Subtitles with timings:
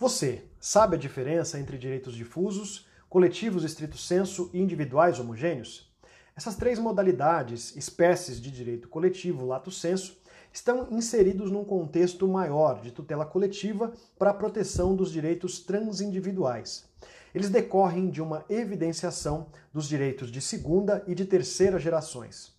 [0.00, 5.92] Você sabe a diferença entre direitos difusos, coletivos estrito senso e individuais homogêneos?
[6.34, 10.16] Essas três modalidades, espécies de direito coletivo lato senso,
[10.50, 16.88] estão inseridos num contexto maior de tutela coletiva para a proteção dos direitos transindividuais.
[17.34, 22.58] Eles decorrem de uma evidenciação dos direitos de segunda e de terceira gerações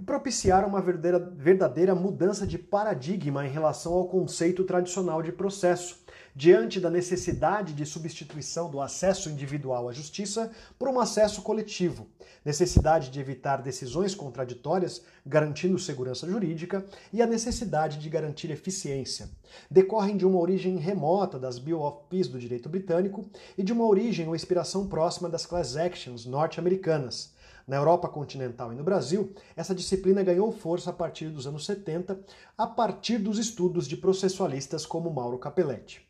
[0.00, 6.02] e propiciaram uma verdadeira, verdadeira mudança de paradigma em relação ao conceito tradicional de processo,
[6.34, 12.06] diante da necessidade de substituição do acesso individual à justiça por um acesso coletivo,
[12.44, 19.28] necessidade de evitar decisões contraditórias, garantindo segurança jurídica, e a necessidade de garantir eficiência.
[19.70, 23.86] Decorrem de uma origem remota das Bill of Peace do direito britânico e de uma
[23.86, 27.34] origem ou inspiração próxima das class actions norte-americanas
[27.70, 32.18] na Europa continental e no Brasil, essa disciplina ganhou força a partir dos anos 70,
[32.58, 36.09] a partir dos estudos de processualistas como Mauro Capelletti.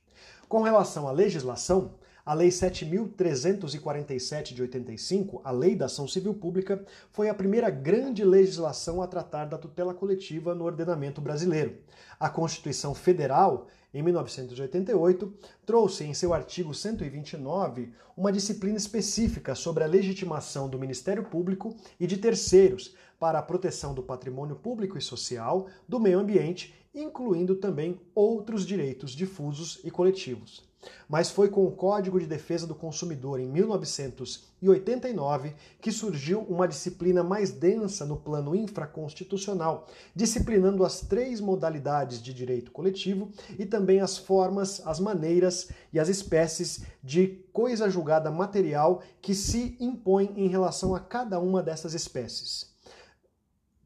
[0.50, 1.94] Com relação à legislação,
[2.26, 8.24] a Lei 7.347 de 85, a Lei da Ação Civil Pública, foi a primeira grande
[8.24, 11.76] legislação a tratar da tutela coletiva no ordenamento brasileiro.
[12.18, 15.32] A Constituição Federal em 1988,
[15.66, 22.06] trouxe em seu artigo 129 uma disciplina específica sobre a legitimação do Ministério Público e
[22.06, 28.00] de terceiros para a proteção do patrimônio público e social, do meio ambiente, incluindo também
[28.14, 30.68] outros direitos difusos e coletivos.
[31.08, 37.22] Mas foi com o Código de Defesa do Consumidor em 1989 que surgiu uma disciplina
[37.22, 44.16] mais densa no plano infraconstitucional, disciplinando as três modalidades de direito coletivo e também as
[44.16, 50.94] formas, as maneiras e as espécies de coisa julgada material que se impõem em relação
[50.94, 52.70] a cada uma dessas espécies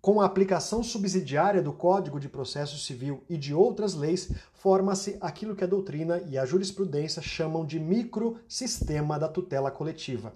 [0.05, 5.57] com a aplicação subsidiária do Código de Processo Civil e de outras leis, forma-se aquilo
[5.57, 10.35] que a doutrina e a jurisprudência chamam de microsistema da tutela coletiva.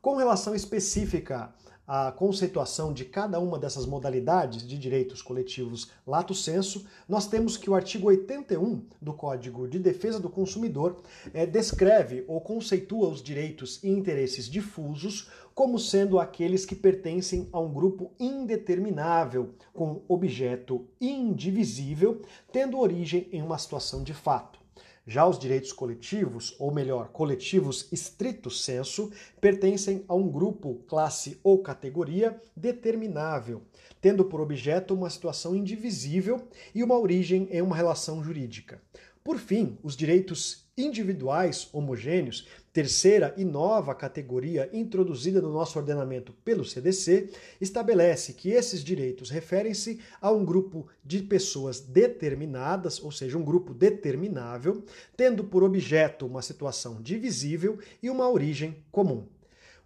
[0.00, 1.52] Com relação específica
[1.86, 7.68] à conceituação de cada uma dessas modalidades de direitos coletivos lato senso, nós temos que
[7.68, 11.02] o artigo 81 do Código de Defesa do Consumidor
[11.32, 17.60] é, descreve ou conceitua os direitos e interesses difusos como sendo aqueles que pertencem a
[17.60, 24.63] um grupo indeterminável, com objeto indivisível, tendo origem em uma situação de fato.
[25.06, 31.58] Já os direitos coletivos, ou melhor, coletivos estrito senso, pertencem a um grupo, classe ou
[31.58, 33.60] categoria determinável,
[34.00, 38.80] tendo por objeto uma situação indivisível e uma origem em uma relação jurídica.
[39.22, 46.64] Por fim, os direitos individuais homogêneos terceira e nova categoria introduzida no nosso ordenamento pelo
[46.64, 47.30] CDC
[47.60, 53.72] estabelece que esses direitos referem-se a um grupo de pessoas determinadas, ou seja, um grupo
[53.72, 54.82] determinável,
[55.16, 59.28] tendo por objeto uma situação divisível e uma origem comum.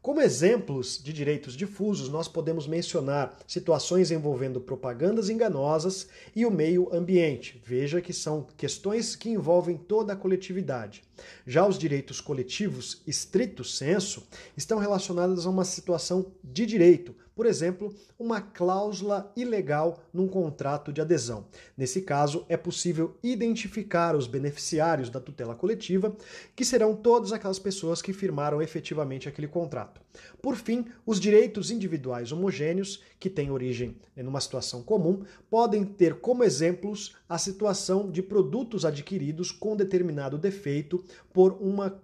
[0.00, 6.88] Como exemplos de direitos difusos, nós podemos mencionar situações envolvendo propagandas enganosas e o meio
[6.94, 7.60] ambiente.
[7.66, 11.02] Veja que são questões que envolvem toda a coletividade.
[11.44, 14.22] Já os direitos coletivos, estrito senso,
[14.56, 21.00] estão relacionados a uma situação de direito, por exemplo, uma cláusula ilegal num contrato de
[21.00, 21.46] adesão.
[21.76, 26.16] Nesse caso, é possível identificar os beneficiários da tutela coletiva,
[26.56, 30.00] que serão todas aquelas pessoas que firmaram efetivamente aquele contrato.
[30.42, 36.18] Por fim, os direitos individuais homogêneos, que têm origem em uma situação comum, podem ter
[36.18, 42.02] como exemplos a situação de produtos adquiridos com determinado defeito por uma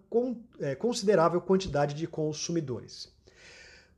[0.60, 3.13] é, considerável quantidade de consumidores.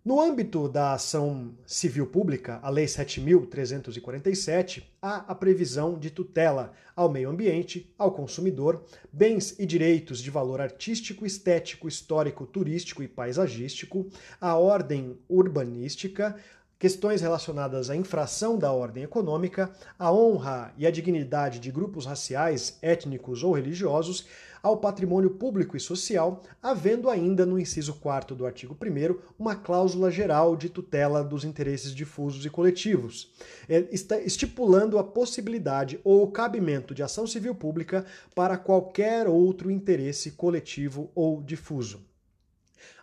[0.06, 7.10] No âmbito da ação civil pública, a Lei 7.347, há a previsão de tutela ao
[7.10, 14.06] meio ambiente, ao consumidor, bens e direitos de valor artístico, estético, histórico, turístico e paisagístico,
[14.40, 16.36] à ordem urbanística,
[16.78, 22.78] questões relacionadas à infração da ordem econômica, à honra e à dignidade de grupos raciais,
[22.80, 24.24] étnicos ou religiosos,
[24.66, 30.10] ao patrimônio público e social, havendo ainda no inciso 4 do artigo 1 uma cláusula
[30.10, 33.33] geral de tutela dos interesses difusos e coletivos,
[33.68, 33.89] é,
[34.24, 38.04] estipulando a possibilidade ou o cabimento de ação civil pública
[38.34, 42.04] para qualquer outro interesse coletivo ou difuso.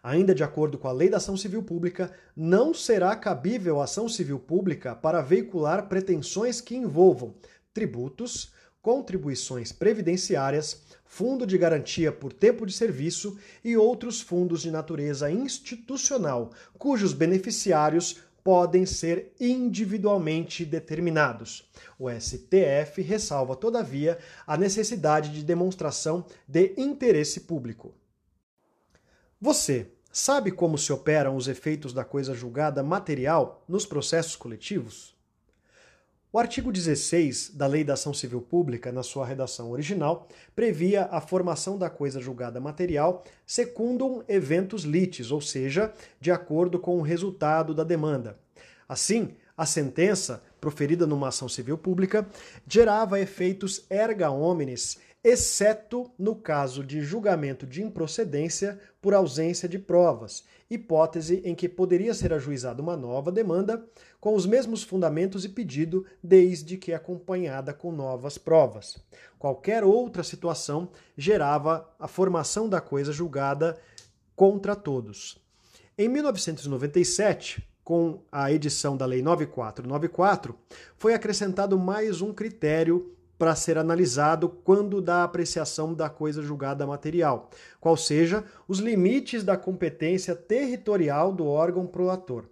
[0.04, 4.38] Ainda de acordo com a Lei da Ação Civil Pública, não será cabível ação civil
[4.38, 7.34] pública para veicular pretensões que envolvam
[7.74, 8.52] tributos,
[8.84, 16.52] contribuições previdenciárias, fundo de garantia por tempo de serviço e outros fundos de natureza institucional,
[16.78, 21.72] cujos beneficiários podem ser individualmente determinados.
[21.98, 27.94] O STF ressalva, todavia, a necessidade de demonstração de interesse público.
[29.40, 35.16] Você sabe como se operam os efeitos da coisa julgada material nos processos coletivos?
[36.36, 41.22] O artigo 16 da Lei da Ação Civil Pública, na sua redação original, previa a
[41.22, 47.72] formação da coisa julgada material secundum eventus litis, ou seja, de acordo com o resultado
[47.72, 48.36] da demanda.
[48.90, 52.28] Assim, a sentença, proferida numa ação civil pública,
[52.68, 60.44] gerava efeitos erga omnes exceto no caso de julgamento de improcedência por ausência de provas,
[60.70, 63.86] hipótese em que poderia ser ajuizada uma nova demanda
[64.20, 68.98] com os mesmos fundamentos e pedido, desde que acompanhada com novas provas.
[69.40, 73.78] Qualquer outra situação gerava a formação da coisa julgada
[74.36, 75.42] contra todos.
[75.98, 80.58] Em 1997, com a edição da Lei 9494,
[80.98, 83.14] foi acrescentado mais um critério
[83.44, 89.58] para ser analisado quando da apreciação da coisa julgada material, qual seja os limites da
[89.58, 92.46] competência territorial do órgão prolator.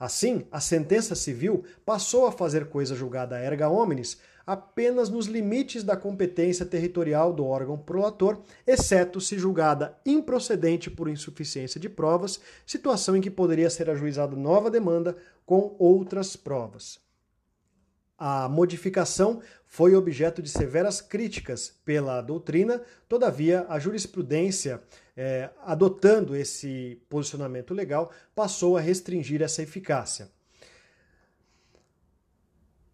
[0.00, 5.98] Assim, a sentença civil passou a fazer coisa julgada erga omnes apenas nos limites da
[5.98, 13.20] competência territorial do órgão prolator, exceto se julgada improcedente por insuficiência de provas, situação em
[13.20, 15.14] que poderia ser ajuizada nova demanda
[15.44, 17.06] com outras provas.
[18.20, 24.82] A modificação foi objeto de severas críticas pela doutrina, todavia, a jurisprudência,
[25.14, 30.30] é, adotando esse posicionamento legal, passou a restringir essa eficácia.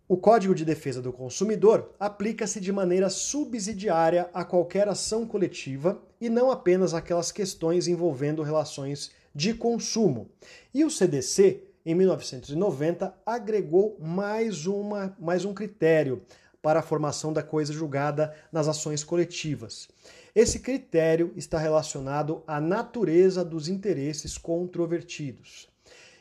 [0.09, 6.29] O Código de Defesa do Consumidor aplica-se de maneira subsidiária a qualquer ação coletiva e
[6.29, 10.29] não apenas aquelas questões envolvendo relações de consumo.
[10.75, 16.23] E o CDC em 1990, agregou mais, uma, mais um critério
[16.65, 19.87] para a formação da coisa julgada nas ações coletivas.
[20.35, 25.69] Esse critério está relacionado à natureza dos interesses controvertidos.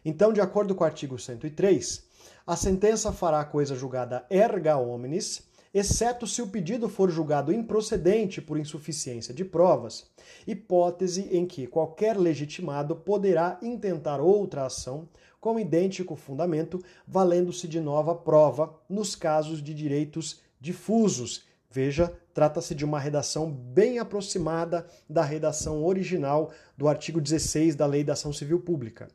[0.04, 2.04] Então, de acordo com o artigo 103,
[2.46, 8.42] a sentença fará a coisa julgada erga omnes, exceto se o pedido for julgado improcedente
[8.42, 10.12] por insuficiência de provas,
[10.46, 15.08] hipótese em que qualquer legitimado poderá intentar outra ação
[15.44, 21.44] com idêntico fundamento, valendo-se de nova prova nos casos de direitos difusos.
[21.70, 28.06] Veja, trata-se de uma redação bem aproximada da redação original do artigo 16 da Lei
[28.06, 29.10] da Ação Civil Pública.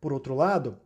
[0.00, 0.76] Por outro lado,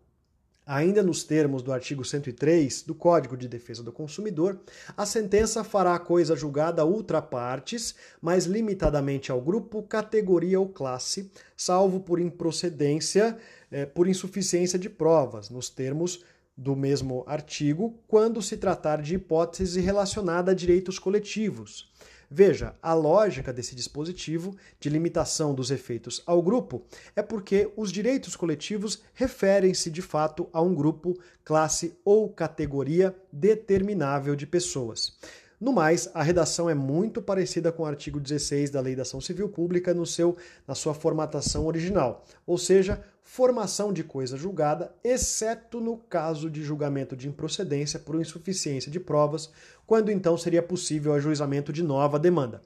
[0.67, 4.59] Ainda nos termos do artigo 103 do Código de Defesa do Consumidor,
[4.97, 11.31] a sentença fará a coisa julgada ultra partes, mas limitadamente ao grupo, categoria ou classe,
[11.55, 13.37] salvo por improcedência,
[13.71, 16.25] eh, por insuficiência de provas, nos termos
[16.57, 21.93] do mesmo artigo, quando se tratar de hipótese relacionada a direitos coletivos
[22.31, 26.83] Veja, a lógica desse dispositivo de limitação dos efeitos ao grupo
[27.15, 34.35] é porque os direitos coletivos referem-se de fato a um grupo, classe ou categoria determinável
[34.35, 35.17] de pessoas.
[35.61, 39.21] No mais, a redação é muito parecida com o artigo 16 da Lei da Ação
[39.21, 40.37] Civil Pública no seu,
[40.67, 47.17] na sua formatação original, ou seja, formação de coisa julgada, exceto no caso de julgamento
[47.17, 49.51] de improcedência por insuficiência de provas,
[49.87, 52.61] quando então seria possível o ajuizamento de nova demanda.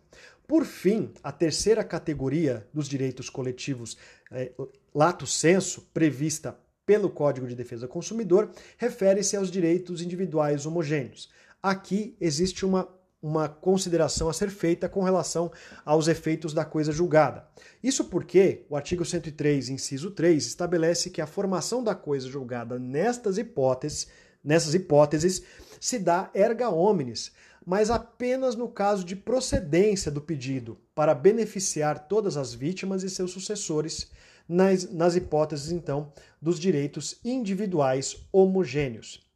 [0.46, 3.96] Por fim, a terceira categoria dos direitos coletivos,
[4.32, 4.50] é,
[4.94, 11.30] lato senso, prevista pelo Código de Defesa do Consumidor, refere-se aos direitos individuais homogêneos.
[11.62, 12.88] Aqui existe uma
[13.20, 15.50] uma consideração a ser feita com relação
[15.84, 17.46] aos efeitos da coisa julgada.
[17.82, 23.36] Isso porque o artigo 103, inciso 3, estabelece que a formação da coisa julgada nestas
[23.36, 24.06] hipóteses,
[24.42, 25.42] nessas hipóteses
[25.80, 27.32] se dá erga omnes,
[27.66, 33.32] mas apenas no caso de procedência do pedido, para beneficiar todas as vítimas e seus
[33.32, 34.10] sucessores,
[34.48, 36.10] nas, nas hipóteses, então,
[36.40, 39.28] dos direitos individuais homogêneos.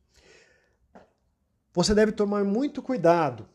[1.75, 3.47] Você deve tomar muito cuidado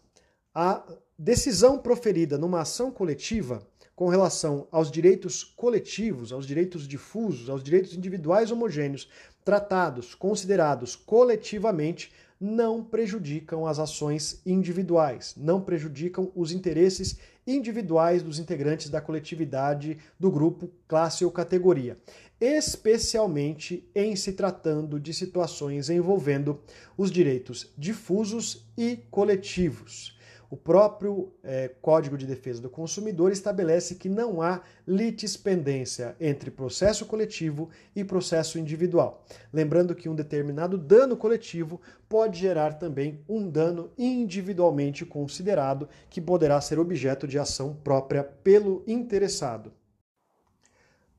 [0.60, 0.84] a
[1.20, 3.62] decisão proferida numa ação coletiva
[3.96, 9.08] com relação aos direitos coletivos, aos direitos difusos, aos direitos individuais homogêneos,
[9.46, 12.12] tratados, considerados coletivamente,
[12.42, 20.32] não prejudicam as ações individuais, não prejudicam os interesses individuais dos integrantes da coletividade, do
[20.32, 22.00] grupo, classe ou categoria,
[22.42, 26.60] especialmente em se tratando de situações envolvendo
[26.98, 30.17] os direitos difusos e coletivos.
[30.50, 37.06] O próprio é, Código de Defesa do Consumidor estabelece que não há litispendência entre processo
[37.06, 39.26] coletivo e processo individual.
[39.52, 46.62] Lembrando que um determinado dano coletivo pode gerar também um dano individualmente considerado, que poderá
[46.62, 49.74] ser objeto de ação própria pelo interessado.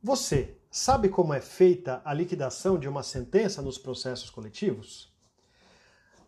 [0.02, 5.07] Você sabe como é feita a liquidação de uma sentença nos processos coletivos?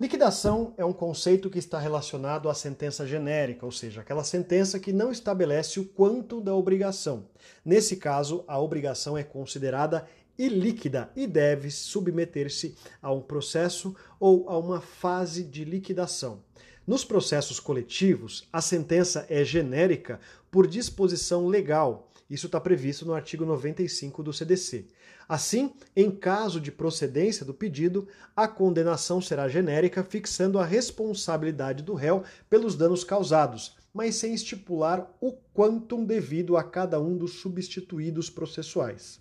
[0.00, 4.94] Liquidação é um conceito que está relacionado à sentença genérica, ou seja, aquela sentença que
[4.94, 7.26] não estabelece o quanto da obrigação.
[7.62, 14.56] Nesse caso, a obrigação é considerada ilíquida e deve submeter-se a um processo ou a
[14.56, 16.42] uma fase de liquidação.
[16.86, 20.18] Nos processos coletivos, a sentença é genérica
[20.50, 22.10] por disposição legal.
[22.30, 24.86] Isso está previsto no artigo 95 do CDC.
[25.30, 31.94] Assim, em caso de procedência do pedido, a condenação será genérica, fixando a responsabilidade do
[31.94, 38.28] réu pelos danos causados, mas sem estipular o quantum devido a cada um dos substituídos
[38.28, 39.20] processuais.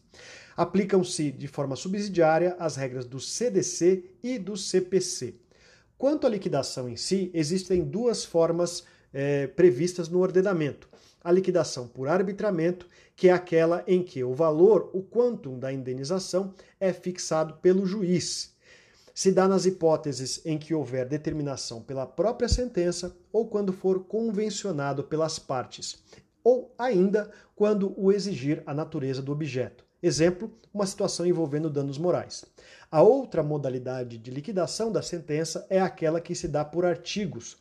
[0.58, 5.36] Aplicam-se de forma subsidiária as regras do CDC e do CPC.
[5.96, 10.90] Quanto à liquidação em si, existem duas formas é, previstas no ordenamento
[11.24, 16.54] a liquidação por arbitramento, que é aquela em que o valor, o quantum da indenização,
[16.80, 18.56] é fixado pelo juiz.
[19.14, 25.04] Se dá nas hipóteses em que houver determinação pela própria sentença ou quando for convencionado
[25.04, 26.02] pelas partes,
[26.44, 29.84] ou ainda quando o exigir a natureza do objeto.
[30.02, 32.46] Exemplo, uma situação envolvendo danos morais.
[32.90, 37.58] A outra modalidade de liquidação da sentença é aquela que se dá por artigos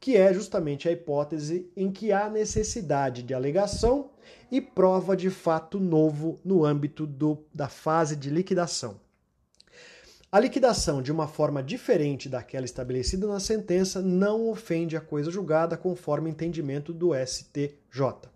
[0.00, 4.10] que é justamente a hipótese em que há necessidade de alegação
[4.50, 9.00] e prova de fato novo no âmbito do, da fase de liquidação.
[10.30, 15.74] A liquidação de uma forma diferente daquela estabelecida na sentença não ofende a coisa julgada
[15.74, 18.28] conforme entendimento do STJ.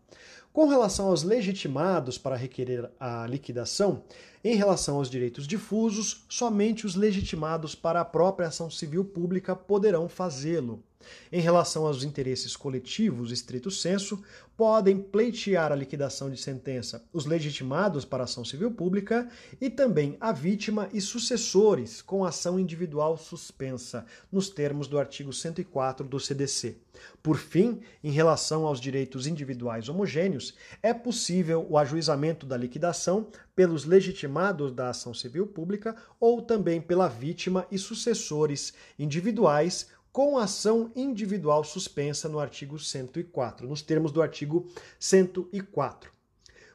[0.54, 4.02] Com relação aos legitimados para requerer a liquidação,
[4.42, 10.09] em relação aos direitos difusos, somente os legitimados para a própria ação civil pública poderão
[10.09, 10.83] fazê-lo.
[11.30, 14.23] Em relação aos interesses coletivos, estrito senso,
[14.56, 19.28] podem pleitear a liquidação de sentença os legitimados para ação civil pública
[19.61, 26.06] e também a vítima e sucessores com ação individual suspensa, nos termos do artigo 104
[26.06, 26.76] do CDC.
[27.23, 33.85] Por fim, em relação aos direitos individuais homogêneos, é possível o ajuizamento da liquidação pelos
[33.85, 41.64] legitimados da ação civil pública ou também pela vítima e sucessores individuais com ação individual
[41.64, 44.69] suspensa no artigo 104, nos termos do artigo
[45.00, 46.12] 104.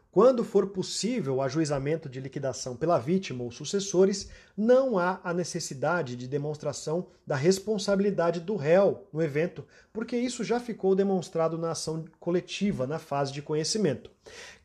[0.10, 6.16] Quando for possível o ajuizamento de liquidação pela vítima ou sucessores, não há a necessidade
[6.16, 12.06] de demonstração da responsabilidade do réu no evento, porque isso já ficou demonstrado na ação
[12.20, 14.10] coletiva, na fase de conhecimento.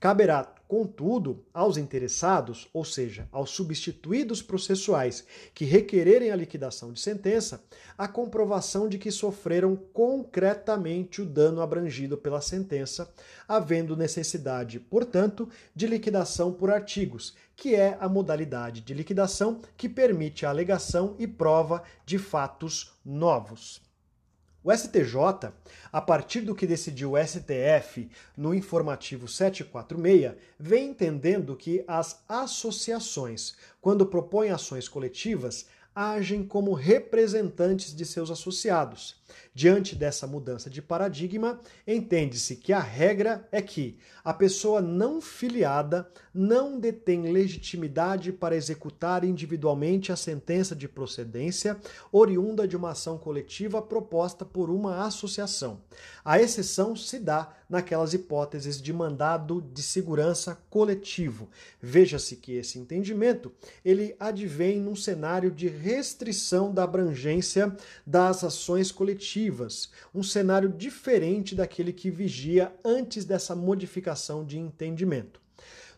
[0.01, 5.23] Caberá Contudo, aos interessados, ou seja, aos substituídos processuais
[5.55, 7.63] que requererem a liquidação de sentença,
[7.99, 13.13] a comprovação de que sofreram concretamente o dano abrangido pela sentença,
[13.47, 15.47] havendo necessidade, portanto,
[15.77, 21.29] de liquidação por artigos, que é a modalidade de liquidação que permite a alegação e
[21.29, 23.81] prova de fatos novos.
[24.65, 25.53] O STJ,
[25.93, 33.55] a partir do que decidiu o STF no informativo 746, vem entendendo que as associações,
[33.81, 39.22] quando propõem ações coletivas, agem como representantes de seus associados.
[39.55, 46.11] Diante dessa mudança de paradigma, entende-se que a regra é que a pessoa não filiada
[46.33, 51.77] não detém legitimidade para executar individualmente a sentença de procedência
[52.11, 55.81] oriunda de uma ação coletiva proposta por uma associação.
[56.25, 61.49] A exceção se dá naquelas hipóteses de mandado de segurança coletivo.
[61.81, 63.53] Veja-se que esse entendimento
[63.85, 67.75] ele advém num cenário de restrição da abrangência
[68.07, 69.22] das ações coletivas
[70.15, 75.41] um cenário diferente daquele que vigia antes dessa modificação de entendimento.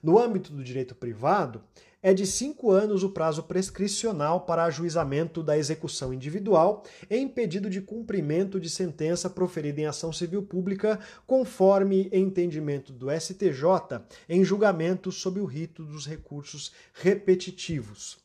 [0.03, 1.63] No âmbito do direito privado,
[2.07, 7.81] é de cinco anos o prazo prescricional para ajuizamento da execução individual em pedido de
[7.81, 15.41] cumprimento de sentença proferida em ação civil pública, conforme entendimento do STJ em julgamento sob
[15.41, 18.19] o rito dos recursos repetitivos.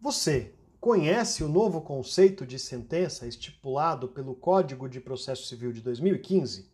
[0.00, 6.68] Você conhece o novo conceito de sentença estipulado pelo Código de Processo Civil de 2015?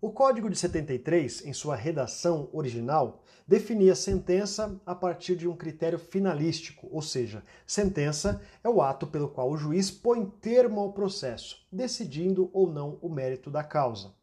[0.00, 5.98] O Código de 73, em sua redação original, definia sentença a partir de um critério
[5.98, 11.66] finalístico, ou seja, sentença é o ato pelo qual o juiz põe termo ao processo,
[11.72, 14.14] decidindo ou não o mérito da causa.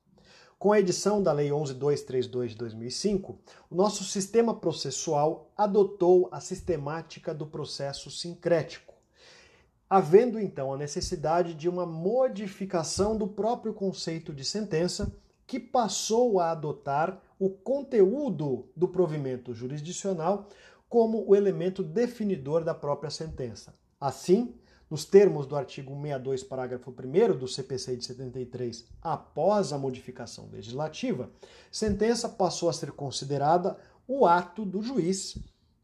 [0.60, 3.40] Com a edição da Lei 11232 de 2005,
[3.70, 8.94] o nosso sistema processual adotou a sistemática do processo sincrético,
[9.90, 15.16] havendo então a necessidade de uma modificação do próprio conceito de sentença,
[15.48, 20.50] que passou a adotar o conteúdo do provimento jurisdicional
[20.90, 23.74] como o elemento definidor da própria sentença.
[23.98, 24.54] Assim,
[24.90, 31.30] nos termos do artigo 62, parágrafo 1 do CPC de 73, após a modificação legislativa,
[31.72, 33.78] sentença passou a ser considerada
[34.08, 35.38] o ato do juiz,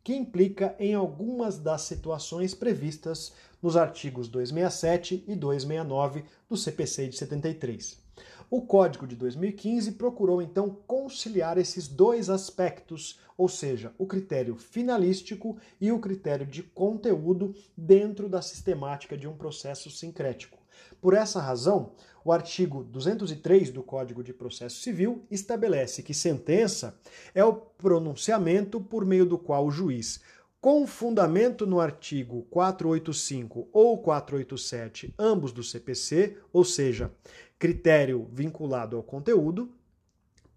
[0.03, 7.17] que implica em algumas das situações previstas nos artigos 267 e 269 do CPC de
[7.17, 8.04] 73.
[8.49, 15.57] O Código de 2015 procurou então conciliar esses dois aspectos, ou seja, o critério finalístico
[15.81, 20.59] e o critério de conteúdo dentro da sistemática de um processo sincrético.
[21.01, 26.99] Por essa razão, o artigo 203 do Código de Processo Civil estabelece que sentença
[27.33, 30.21] é o pronunciamento por meio do qual o juiz
[30.65, 37.11] com fundamento no artigo 485 ou 487, ambos do CPC, ou seja,
[37.57, 39.71] critério vinculado ao conteúdo,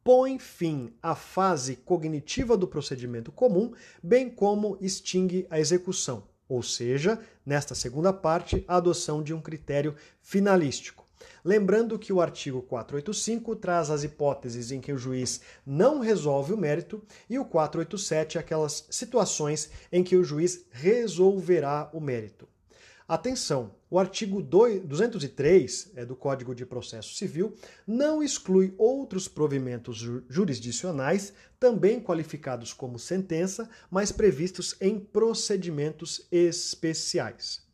[0.02, 7.20] põe fim à fase cognitiva do procedimento comum, bem como extingue a execução, ou seja,
[7.44, 11.06] nesta segunda parte, a adoção de um critério finalístico.
[11.44, 16.56] Lembrando que o artigo 485 traz as hipóteses em que o juiz não resolve o
[16.56, 22.48] mérito e o 487 aquelas situações em que o juiz resolverá o mérito.
[23.08, 27.54] Atenção, o artigo 203 é, do Código de Processo Civil
[27.86, 29.96] não exclui outros provimentos
[30.28, 37.66] jurisdicionais, também qualificados como sentença, mas previstos em procedimentos especiais.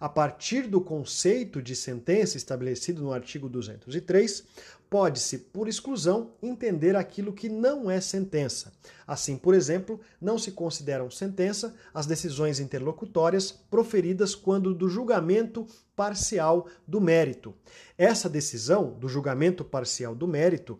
[0.00, 4.44] A partir do conceito de sentença estabelecido no artigo 203,
[4.90, 8.72] pode-se, por exclusão, entender aquilo que não é sentença.
[9.06, 16.66] Assim, por exemplo, não se consideram sentença as decisões interlocutórias proferidas quando do julgamento parcial
[16.86, 17.54] do mérito.
[17.96, 20.76] Essa decisão do julgamento parcial do mérito,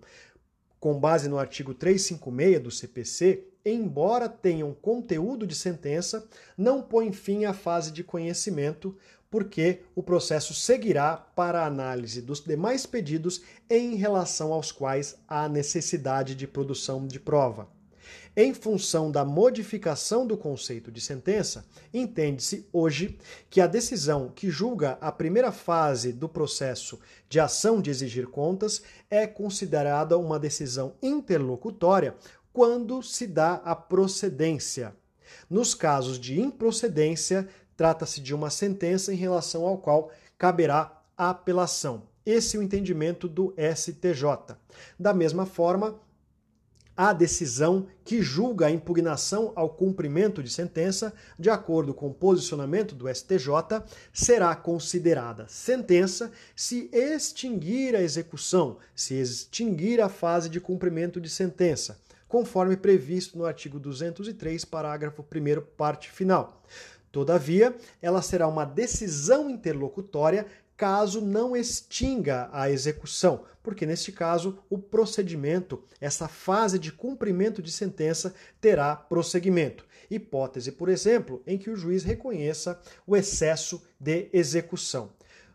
[0.80, 7.44] com base no artigo 356 do CPC, embora tenham conteúdo de sentença, não põe fim
[7.44, 8.96] à fase de conhecimento,
[9.30, 15.48] porque o processo seguirá para a análise dos demais pedidos em relação aos quais há
[15.48, 17.68] necessidade de produção de prova.
[18.36, 24.98] Em função da modificação do conceito de sentença, entende-se hoje que a decisão que julga
[25.00, 32.14] a primeira fase do processo de ação de exigir contas é considerada uma decisão interlocutória
[32.52, 34.94] quando se dá a procedência.
[35.48, 37.48] Nos casos de improcedência,
[37.80, 42.02] trata-se de uma sentença em relação ao qual caberá apelação.
[42.26, 44.54] Esse é o entendimento do STJ.
[44.98, 45.98] Da mesma forma,
[46.94, 52.94] a decisão que julga a impugnação ao cumprimento de sentença, de acordo com o posicionamento
[52.94, 53.48] do STJ,
[54.12, 61.98] será considerada sentença se extinguir a execução, se extinguir a fase de cumprimento de sentença
[62.28, 66.62] conforme previsto no artigo 203, parágrafo 1, parte final.
[67.12, 70.46] Todavia, ela será uma decisão interlocutória
[70.76, 77.70] caso não extinga a execução, porque neste caso o procedimento, essa fase de cumprimento de
[77.70, 79.84] sentença, terá prosseguimento.
[80.10, 85.12] Hipótese, por exemplo, em que o juiz reconheça o excesso de execução.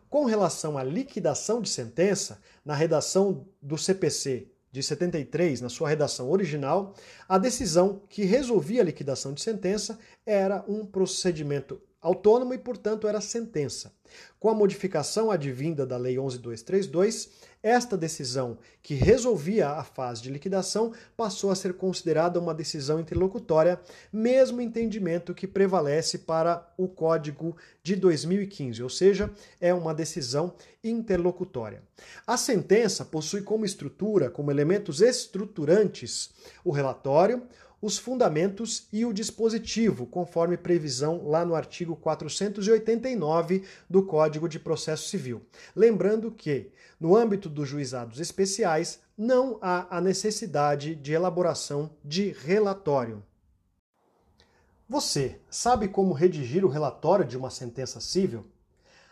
[0.08, 6.30] Com relação à liquidação de sentença, na redação do CPC de 73, na sua redação
[6.30, 6.94] original,
[7.28, 13.20] a decisão que resolvia a liquidação de sentença era um procedimento autônomo e, portanto, era
[13.20, 13.92] sentença.
[14.38, 17.30] Com a modificação advinda da Lei 11232,
[17.62, 23.80] esta decisão, que resolvia a fase de liquidação, passou a ser considerada uma decisão interlocutória,
[24.12, 30.54] mesmo entendimento que prevalece para o Código de 2015, ou seja, é uma decisão
[30.84, 31.82] interlocutória.
[32.24, 36.30] A sentença possui como estrutura, como elementos estruturantes,
[36.64, 37.42] o relatório,
[37.80, 45.08] os fundamentos e o dispositivo, conforme previsão lá no artigo 489 do Código de Processo
[45.08, 45.42] Civil.
[45.74, 53.22] Lembrando que, no âmbito dos juizados especiais, não há a necessidade de elaboração de relatório.
[54.88, 58.46] Você sabe como redigir o relatório de uma sentença civil?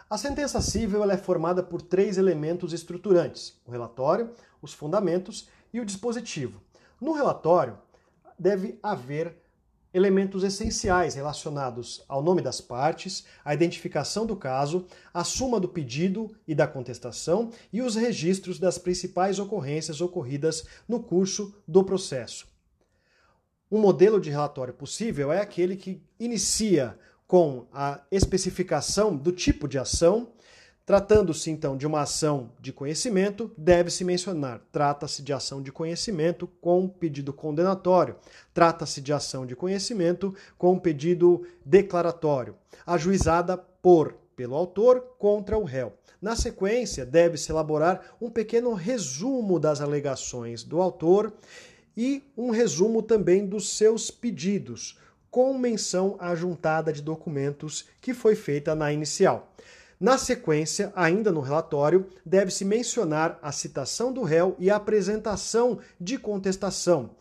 [0.09, 4.31] A sentença civil é formada por três elementos estruturantes: o relatório,
[4.63, 6.63] os fundamentos e o dispositivo.
[7.01, 7.77] No relatório,
[8.39, 9.37] deve haver
[9.95, 16.35] elementos essenciais relacionados ao nome das partes, a identificação do caso, a suma do pedido
[16.49, 22.49] e da contestação e os registros das principais ocorrências ocorridas no curso do processo.
[23.71, 29.79] Um modelo de relatório possível é aquele que inicia com a especificação do tipo de
[29.79, 30.34] ação,
[30.87, 36.87] Tratando-se então de uma ação de conhecimento, deve-se mencionar: trata-se de ação de conhecimento com
[36.87, 38.17] pedido condenatório,
[38.53, 42.55] trata-se de ação de conhecimento com pedido declaratório,
[42.87, 45.95] ajuizada por pelo autor contra o réu.
[46.21, 51.33] Na sequência, deve-se elaborar um pequeno resumo das alegações do autor
[51.97, 54.99] e um resumo também dos seus pedidos,
[55.31, 59.55] com menção à juntada de documentos que foi feita na inicial.
[60.05, 66.19] Na sequência, ainda no relatório, deve-se mencionar a citação do réu e a apresentação de
[66.19, 67.17] contestação.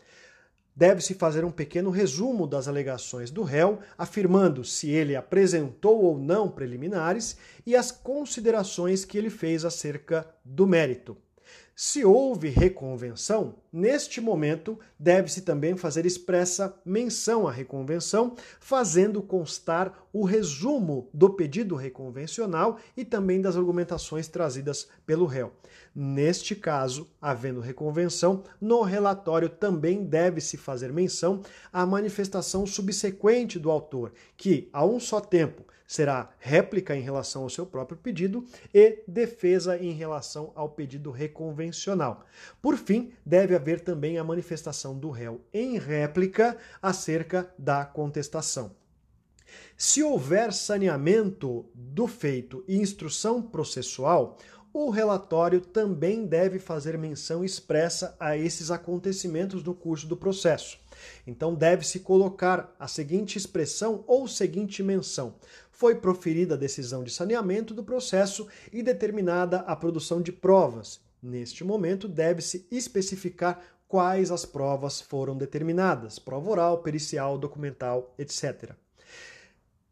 [0.76, 6.50] Deve-se fazer um pequeno resumo das alegações do réu, afirmando se ele apresentou ou não
[6.50, 11.15] preliminares e as considerações que ele fez acerca do mérito.
[11.75, 20.23] Se houve reconvenção, neste momento deve-se também fazer expressa menção à reconvenção, fazendo constar o
[20.23, 25.51] resumo do pedido reconvencional e também das argumentações trazidas pelo réu.
[25.95, 34.13] Neste caso, havendo reconvenção, no relatório também deve-se fazer menção à manifestação subsequente do autor,
[34.38, 39.77] que, a um só tempo, será réplica em relação ao seu próprio pedido e defesa
[39.77, 42.25] em relação ao pedido reconvencional.
[42.60, 48.75] Por fim, deve haver também a manifestação do réu em réplica acerca da contestação.
[49.77, 54.39] Se houver saneamento do feito e instrução processual,
[54.73, 60.79] o relatório também deve fazer menção expressa a esses acontecimentos no curso do processo.
[61.27, 65.36] Então deve-se colocar a seguinte expressão ou seguinte menção:
[65.73, 71.01] foi proferida a decisão de saneamento do processo e determinada a produção de provas.
[71.21, 78.71] Neste momento, deve-se especificar quais as provas foram determinadas: prova oral, pericial, documental, etc.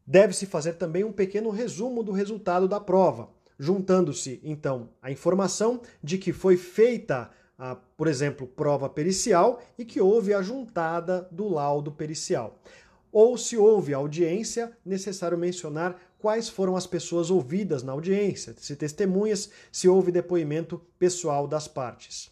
[0.06, 6.18] Deve-se fazer também um pequeno resumo do resultado da prova, juntando-se então a informação de
[6.18, 11.92] que foi feita a, por exemplo, prova pericial e que houve a juntada do laudo
[11.92, 12.60] pericial.
[13.12, 19.50] Ou se houve audiência, necessário mencionar quais foram as pessoas ouvidas na audiência, se testemunhas,
[19.72, 22.32] se houve depoimento pessoal das partes.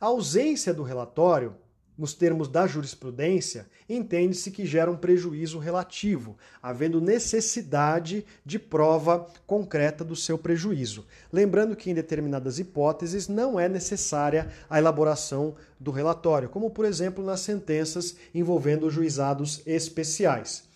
[0.00, 1.54] A ausência do relatório
[1.98, 10.04] nos termos da jurisprudência, entende-se que gera um prejuízo relativo, havendo necessidade de prova concreta
[10.04, 11.04] do seu prejuízo.
[11.32, 17.24] Lembrando que em determinadas hipóteses não é necessária a elaboração do relatório, como por exemplo
[17.24, 20.68] nas sentenças envolvendo juizados especiais.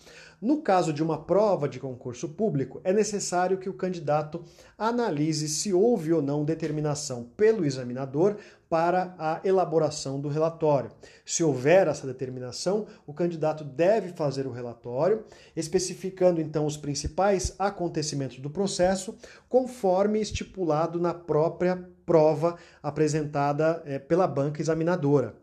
[0.43, 4.43] No caso de uma prova de concurso público, é necessário que o candidato
[4.77, 8.35] analise se houve ou não determinação pelo examinador
[8.73, 10.89] para a elaboração do relatório.
[11.23, 18.39] Se houver essa determinação, o candidato deve fazer o relatório, especificando então os principais acontecimentos
[18.39, 19.15] do processo,
[19.47, 25.35] conforme estipulado na própria prova apresentada é, pela banca examinadora.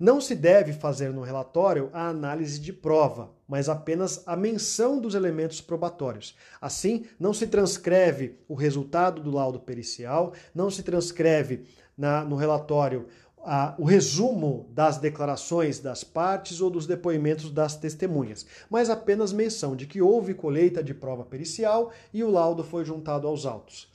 [0.00, 5.14] Não se deve fazer no relatório a análise de prova, mas apenas a menção dos
[5.14, 6.36] elementos probatórios.
[6.60, 11.64] Assim, não se transcreve o resultado do laudo pericial, não se transcreve
[11.98, 13.06] na, no relatório
[13.44, 19.74] a, o resumo das declarações das partes ou dos depoimentos das testemunhas, mas apenas menção
[19.74, 23.90] de que houve colheita de prova pericial e o laudo foi juntado aos autos.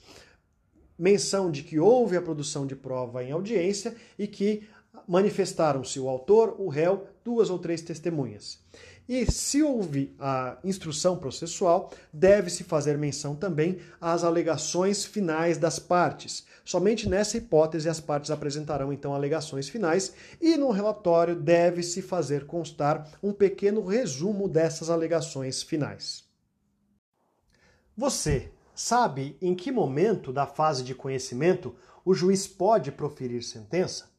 [0.98, 4.68] Menção de que houve a produção de prova em audiência e que
[5.08, 8.60] manifestaram-se o autor, o réu, duas ou três testemunhas.
[9.06, 16.46] E se houve a instrução processual, deve-se fazer menção também às alegações finais das partes.
[16.64, 23.06] Somente nessa hipótese as partes apresentarão então alegações finais e no relatório deve-se fazer constar
[23.22, 26.24] um pequeno resumo dessas alegações finais.
[27.94, 34.13] Você sabe em que momento da fase de conhecimento o juiz pode proferir sentença?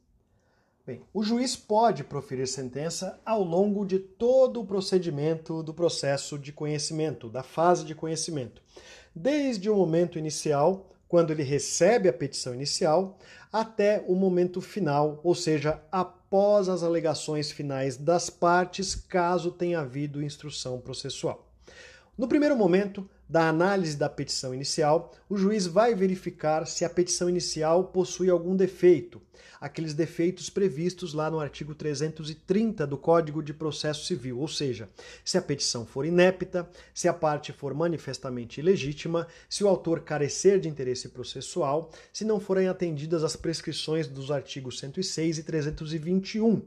[0.86, 6.52] Bem, o juiz pode proferir sentença ao longo de todo o procedimento do processo de
[6.52, 8.62] conhecimento, da fase de conhecimento.
[9.16, 13.18] Desde o momento inicial, quando ele recebe a petição inicial,
[13.52, 20.22] até o momento final, ou seja, após as alegações finais das partes, caso tenha havido
[20.22, 21.48] instrução processual.
[22.16, 27.28] No primeiro momento, da análise da petição inicial, o juiz vai verificar se a petição
[27.28, 29.20] inicial possui algum defeito,
[29.60, 34.88] aqueles defeitos previstos lá no artigo 330 do Código de Processo Civil, ou seja,
[35.24, 40.60] se a petição for inepta, se a parte for manifestamente ilegítima, se o autor carecer
[40.60, 46.62] de interesse processual, se não forem atendidas as prescrições dos artigos 106 e 321.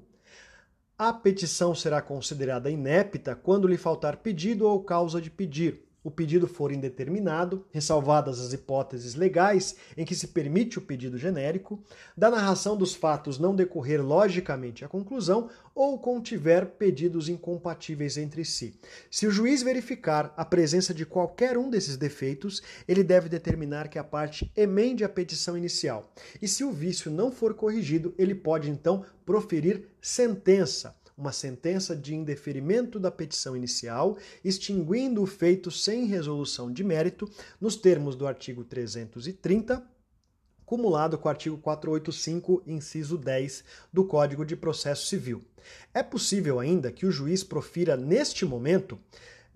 [0.99, 6.47] A petição será considerada inepta quando lhe faltar pedido ou causa de pedir o pedido
[6.47, 11.83] for indeterminado, ressalvadas as hipóteses legais em que se permite o pedido genérico,
[12.17, 18.75] da narração dos fatos não decorrer logicamente à conclusão ou contiver pedidos incompatíveis entre si.
[19.11, 23.99] Se o juiz verificar a presença de qualquer um desses defeitos, ele deve determinar que
[23.99, 26.13] a parte emende a petição inicial.
[26.43, 32.15] E se o vício não for corrigido, ele pode então proferir sentença uma sentença de
[32.15, 37.29] indeferimento da petição inicial, extinguindo o feito sem resolução de mérito,
[37.61, 39.85] nos termos do artigo 330,
[40.65, 45.45] cumulado com o artigo 485, inciso 10 do Código de Processo Civil.
[45.93, 48.99] É possível ainda que o juiz profira neste momento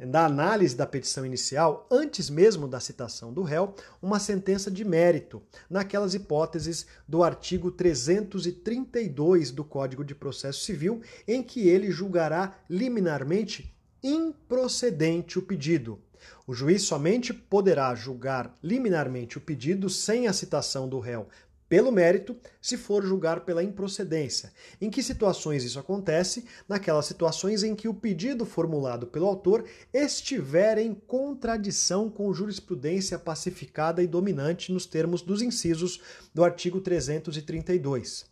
[0.06, 5.42] da análise da petição inicial, antes mesmo da citação do réu, uma sentença de mérito,
[5.70, 13.74] naquelas hipóteses do artigo 332 do Código de Processo Civil, em que ele julgará liminarmente
[14.02, 16.00] improcedente o pedido.
[16.46, 21.28] O juiz somente poderá julgar liminarmente o pedido sem a citação do réu
[21.72, 24.52] pelo mérito, se for julgar pela improcedência.
[24.78, 26.44] Em que situações isso acontece?
[26.68, 34.02] Naquelas situações em que o pedido formulado pelo autor estiver em contradição com jurisprudência pacificada
[34.02, 35.98] e dominante nos termos dos incisos
[36.35, 38.26] do artigo 332.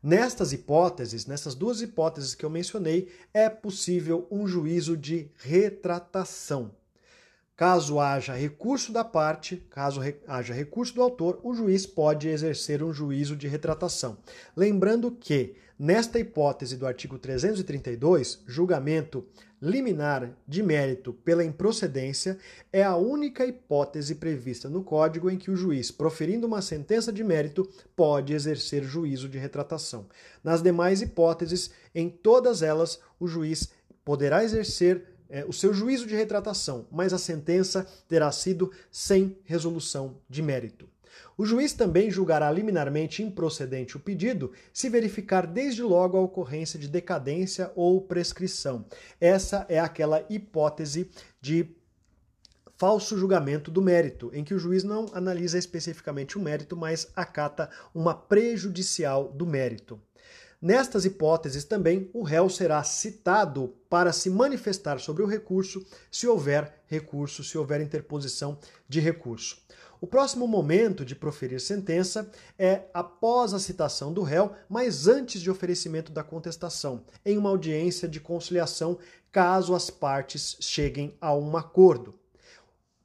[0.00, 6.70] Nestas hipóteses, nessas duas hipóteses que eu mencionei, é possível um juízo de retratação.
[7.56, 12.92] Caso haja recurso da parte, caso haja recurso do autor, o juiz pode exercer um
[12.92, 14.18] juízo de retratação.
[14.56, 19.24] Lembrando que, nesta hipótese do artigo 332, julgamento
[19.62, 22.38] liminar de mérito pela improcedência
[22.72, 27.22] é a única hipótese prevista no Código em que o juiz, proferindo uma sentença de
[27.22, 30.08] mérito, pode exercer juízo de retratação.
[30.42, 33.70] Nas demais hipóteses, em todas elas, o juiz
[34.04, 40.16] poderá exercer é, o seu juízo de retratação, mas a sentença terá sido sem resolução
[40.28, 40.88] de mérito.
[41.36, 46.88] O juiz também julgará liminarmente improcedente o pedido se verificar desde logo a ocorrência de
[46.88, 48.84] decadência ou prescrição.
[49.20, 51.10] Essa é aquela hipótese
[51.40, 51.74] de
[52.76, 57.70] falso julgamento do mérito, em que o juiz não analisa especificamente o mérito, mas acata
[57.94, 60.00] uma prejudicial do mérito.
[60.64, 66.82] Nestas hipóteses também o réu será citado para se manifestar sobre o recurso, se houver
[66.86, 69.58] recurso, se houver interposição de recurso.
[70.00, 75.50] O próximo momento de proferir sentença é após a citação do réu, mas antes de
[75.50, 78.96] oferecimento da contestação, em uma audiência de conciliação,
[79.30, 82.18] caso as partes cheguem a um acordo.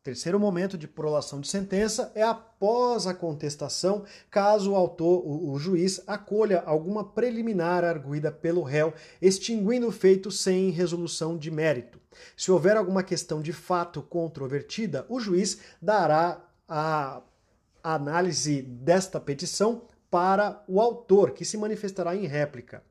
[0.10, 5.60] Terceiro momento de prolação de sentença é após a contestação, caso o autor, o, o,
[5.60, 8.92] juiz, acolha alguma preliminar arguída pelo réu,
[9.22, 12.02] extinguindo o feito sem resolução de mérito.
[12.36, 17.22] Se houver alguma questão de fato controvertida, o juiz dará a
[17.84, 22.82] análise desta petição para o autor, que se manifestará em réplica.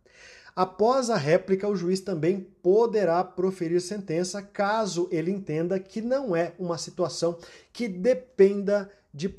[0.59, 6.53] Após a réplica, o juiz também poderá proferir sentença caso ele entenda que não é
[6.59, 7.39] uma situação
[7.73, 9.33] que dependa de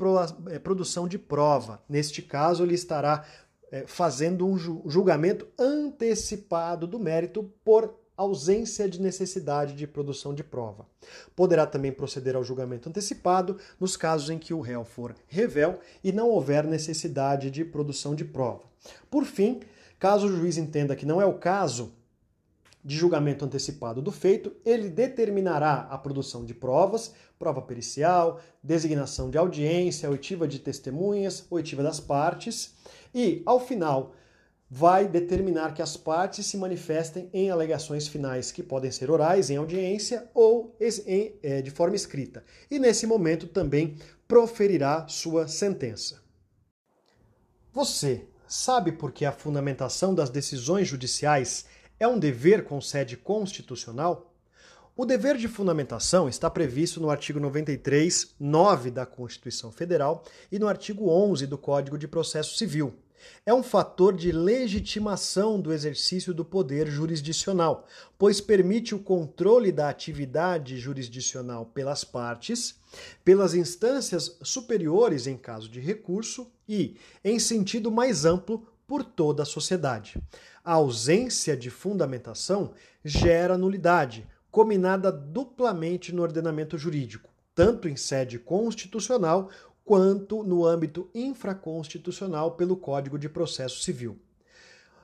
[0.50, 1.84] eh, produção de prova.
[1.90, 3.26] Neste caso, ele estará
[3.70, 10.86] eh, fazendo um julgamento antecipado do mérito por ausência de necessidade de produção de prova.
[11.36, 16.14] Poderá também proceder ao julgamento antecipado nos casos em que o réu for revel e
[16.14, 18.64] não houver necessidade de produção de prova.
[19.12, 19.60] Por fim,
[20.00, 21.94] Caso o juiz entenda que não é o caso
[22.84, 29.38] de julgamento antecipado do feito, ele determinará a produção de provas, prova pericial, designação de
[29.38, 32.74] audiência, oitiva de testemunhas, oitiva das partes,
[33.14, 34.14] e, ao final,
[34.70, 39.58] vai determinar que as partes se manifestem em alegações finais que podem ser orais, em
[39.58, 42.46] audiência ou em, é, de forma escrita.
[42.72, 46.22] E nesse momento também proferirá sua sentença.
[47.74, 51.66] Você Sabe por que a fundamentação das decisões judiciais
[52.00, 54.34] é um dever com sede constitucional?
[54.98, 60.68] O dever de fundamentação está previsto no artigo 93, 9 da Constituição Federal e no
[60.68, 62.96] artigo 11 do Código de Processo Civil.
[63.46, 69.90] É um fator de legitimação do exercício do poder jurisdicional, pois permite o controle da
[69.90, 72.76] atividade jurisdicional pelas partes,
[73.24, 79.46] pelas instâncias superiores em caso de recurso e, em sentido mais amplo, por toda a
[79.46, 80.22] sociedade.
[80.64, 82.74] A ausência de fundamentação
[83.06, 89.50] gera nulidade, combinada duplamente no ordenamento jurídico, tanto em sede constitucional
[89.90, 94.20] quanto no âmbito infraconstitucional pelo Código de Processo Civil.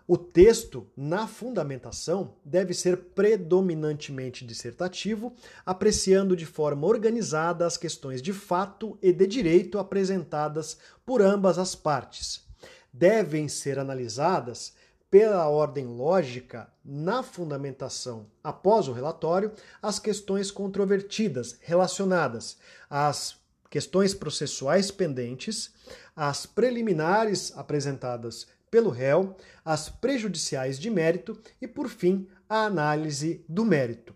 [0.08, 5.34] O texto, na fundamentação, deve ser predominantemente dissertativo,
[5.66, 11.74] apreciando de forma organizada as questões de fato e de direito apresentadas por ambas as
[11.74, 12.46] partes.
[12.94, 14.76] Devem ser analisadas
[15.10, 23.44] pela ordem lógica na fundamentação após o relatório as questões controvertidas relacionadas às
[23.76, 25.74] questões processuais pendentes,
[26.16, 29.36] as preliminares apresentadas pelo réu,
[29.66, 34.16] as prejudiciais de mérito e, por fim, a análise do mérito.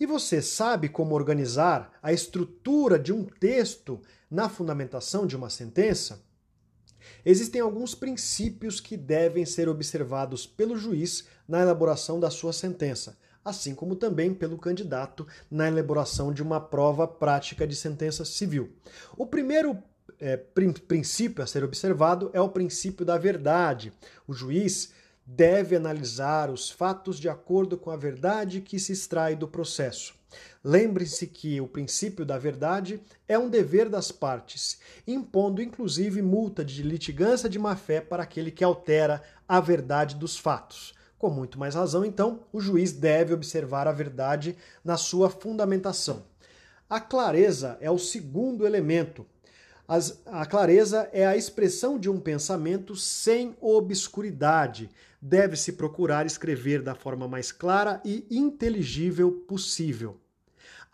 [0.00, 6.24] E você sabe como organizar a estrutura de um texto na fundamentação de uma sentença?
[7.26, 13.74] Existem alguns princípios que devem ser observados pelo juiz na elaboração da sua sentença, assim
[13.74, 18.72] como também pelo candidato na elaboração de uma prova prática de sentença civil.
[19.16, 19.78] O primeiro
[20.18, 23.92] é, princípio a ser observado é o princípio da verdade.
[24.26, 24.92] O juiz
[25.26, 30.14] deve analisar os fatos de acordo com a verdade que se extrai do processo.
[30.62, 36.82] Lembre-se que o princípio da verdade é um dever das partes, impondo inclusive multa de
[36.82, 40.94] litigância de má-fé para aquele que altera a verdade dos fatos.
[41.24, 46.26] Com muito mais razão, então, o juiz deve observar a verdade na sua fundamentação.
[46.86, 49.24] A clareza é o segundo elemento.
[49.88, 54.90] As, a clareza é a expressão de um pensamento sem obscuridade.
[55.18, 60.20] Deve-se procurar escrever da forma mais clara e inteligível possível.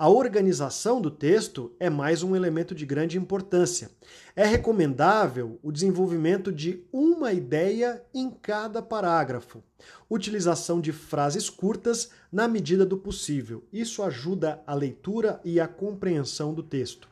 [0.01, 3.91] A organização do texto é mais um elemento de grande importância.
[4.35, 9.63] É recomendável o desenvolvimento de uma ideia em cada parágrafo.
[10.09, 13.63] Utilização de frases curtas na medida do possível.
[13.71, 17.07] Isso ajuda a leitura e a compreensão do texto.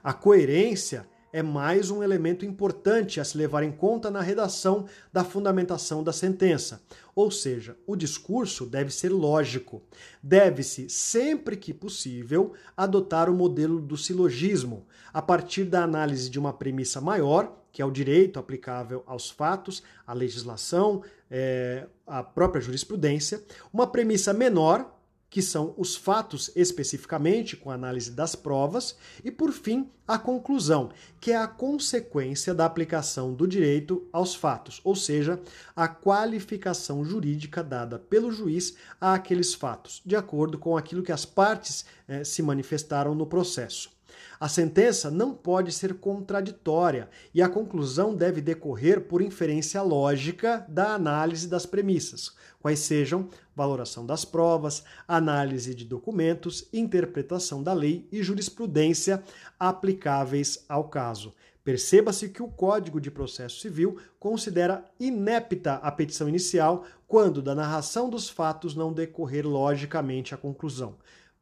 [0.00, 5.24] A coerência é mais um elemento importante a se levar em conta na redação da
[5.24, 6.80] fundamentação da sentença.
[7.12, 9.82] Ou seja, o discurso deve ser lógico.
[10.22, 16.52] Deve-se, sempre que possível, adotar o modelo do silogismo, a partir da análise de uma
[16.52, 23.42] premissa maior, que é o direito aplicável aos fatos, à legislação, é, à própria jurisprudência,
[23.72, 24.93] uma premissa menor,
[25.34, 31.32] que são os fatos especificamente, com análise das provas, e por fim, a conclusão, que
[31.32, 35.40] é a consequência da aplicação do direito aos fatos, ou seja,
[35.74, 41.84] a qualificação jurídica dada pelo juiz àqueles fatos, de acordo com aquilo que as partes
[42.06, 43.93] eh, se manifestaram no processo.
[44.40, 50.94] A sentença não pode ser contraditória e a conclusão deve decorrer por inferência lógica da
[50.94, 58.22] análise das premissas, quais sejam valoração das provas, análise de documentos, interpretação da lei e
[58.22, 59.22] jurisprudência
[59.58, 61.32] aplicáveis ao caso.
[61.62, 68.10] Perceba-se que o Código de Processo Civil considera inepta a petição inicial quando da narração
[68.10, 70.96] dos fatos não decorrer logicamente a conclusão.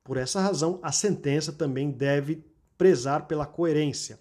[0.05, 2.45] Por essa razão, a sentença também deve
[2.83, 4.19] prezar pela coerência.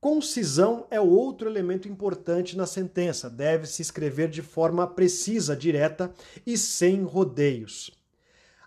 [0.00, 3.30] Concisão é outro elemento importante na sentença.
[3.30, 6.12] Deve-se escrever de forma precisa, direta
[6.44, 7.92] e sem rodeios.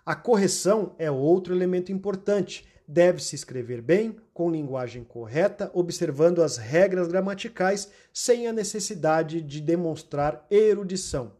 [0.06, 2.66] A correção é outro elemento importante.
[2.88, 10.46] Deve-se escrever bem, com linguagem correta, observando as regras gramaticais, sem a necessidade de demonstrar
[10.50, 11.32] erudição.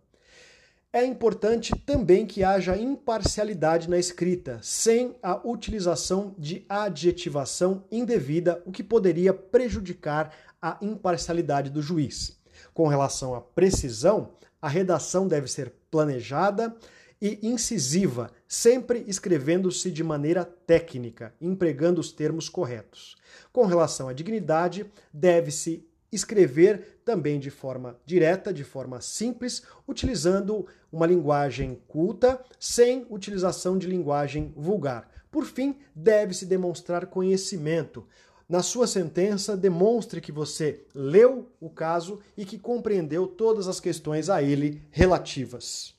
[0.92, 8.72] É importante também que haja imparcialidade na escrita, sem a utilização de adjetivação indevida, o
[8.72, 12.40] que poderia prejudicar a imparcialidade do juiz.
[12.74, 16.74] Com relação à precisão, a redação deve ser planejada
[17.22, 23.16] e incisiva, sempre escrevendo-se de maneira técnica, empregando os termos corretos.
[23.52, 31.06] Com relação à dignidade, deve-se escrever também de forma direta, de forma simples, utilizando uma
[31.06, 35.08] linguagem culta, sem utilização de linguagem vulgar.
[35.30, 38.06] Por fim, deve-se demonstrar conhecimento.
[38.48, 44.28] Na sua sentença, demonstre que você leu o caso e que compreendeu todas as questões
[44.28, 45.94] a ele relativas.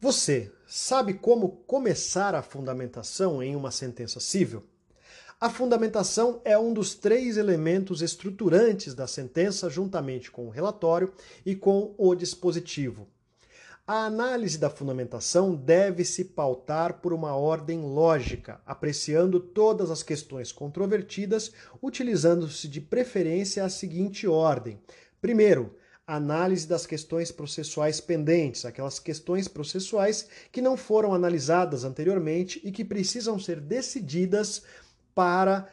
[0.00, 4.64] Você sabe como começar a fundamentação em uma sentença civil?
[5.42, 11.12] A fundamentação é um dos três elementos estruturantes da sentença, juntamente com o relatório
[11.44, 13.08] e com o dispositivo.
[13.84, 20.52] A análise da fundamentação deve se pautar por uma ordem lógica, apreciando todas as questões
[20.52, 21.50] controvertidas,
[21.82, 24.78] utilizando-se de preferência a seguinte ordem:
[25.20, 25.74] primeiro,
[26.06, 32.84] análise das questões processuais pendentes, aquelas questões processuais que não foram analisadas anteriormente e que
[32.84, 34.62] precisam ser decididas
[35.14, 35.68] para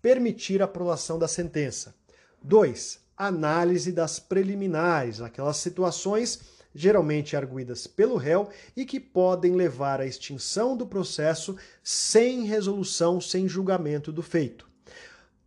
[0.00, 1.94] permitir a aprovação da sentença.
[2.42, 3.00] 2.
[3.16, 6.40] Análise das preliminares, aquelas situações
[6.74, 13.48] geralmente arguídas pelo réu e que podem levar à extinção do processo sem resolução, sem
[13.48, 14.68] julgamento do feito.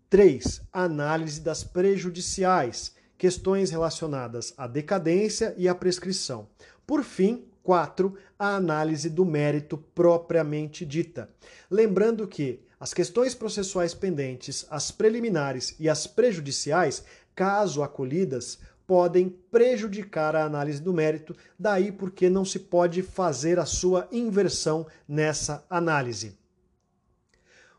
[0.09, 0.61] 3.
[0.71, 6.47] Análise das prejudiciais, questões relacionadas à decadência e à prescrição.
[6.85, 8.15] Por fim, 4.
[8.37, 11.29] A análise do mérito propriamente dita.
[11.69, 20.35] Lembrando que as questões processuais pendentes, as preliminares e as prejudiciais, caso acolhidas, podem prejudicar
[20.35, 26.37] a análise do mérito, daí porque não se pode fazer a sua inversão nessa análise.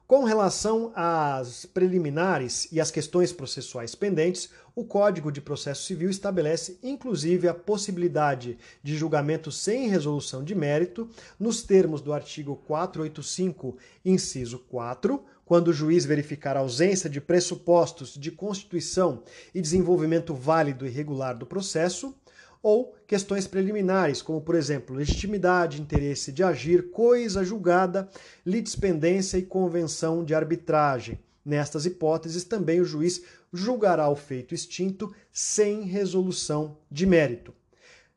[0.08, 6.78] Com relação às preliminares e às questões processuais pendentes, o Código de Processo Civil estabelece
[6.82, 11.08] inclusive a possibilidade de julgamento sem resolução de mérito,
[11.40, 18.18] nos termos do artigo 485, inciso 4, quando o juiz verificar a ausência de pressupostos
[18.18, 19.22] de constituição
[19.54, 22.14] e desenvolvimento válido e regular do processo,
[22.62, 28.10] ou questões preliminares, como, por exemplo, legitimidade, interesse de agir, coisa julgada,
[28.44, 31.18] litispendência e convenção de arbitragem.
[31.42, 33.22] Nestas hipóteses, também o juiz
[33.56, 37.54] julgará o feito extinto sem resolução de mérito.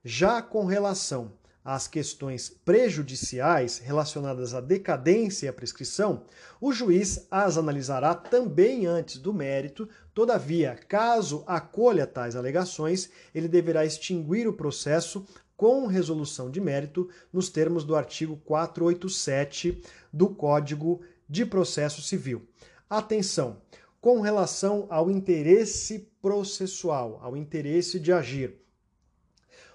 [0.03, 1.31] Já com relação
[1.63, 6.23] às questões prejudiciais relacionadas à decadência e à prescrição,
[6.59, 13.85] o juiz as analisará também antes do mérito, todavia, caso acolha tais alegações, ele deverá
[13.85, 15.25] extinguir o processo
[15.55, 22.47] com resolução de mérito nos termos do artigo 487 do Código de Processo Civil.
[22.89, 23.61] Atenção!
[24.01, 28.55] Com relação ao interesse processual, ao interesse de agir,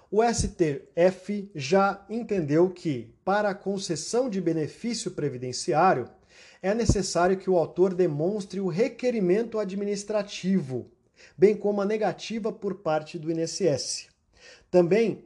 [0.09, 6.09] o STF já entendeu que, para a concessão de benefício previdenciário,
[6.59, 10.89] é necessário que o autor demonstre o requerimento administrativo,
[11.37, 14.07] bem como a negativa por parte do INSS.
[14.71, 15.23] Também,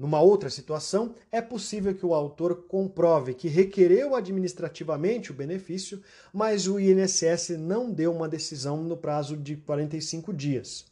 [0.00, 6.00] numa outra situação, é possível que o autor comprove que requereu administrativamente o benefício,
[6.32, 10.86] mas o INSS não deu uma decisão no prazo de 45 dias.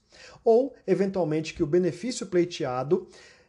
[0.45, 3.09] Ou, eventualmente, que o benefício pleiteado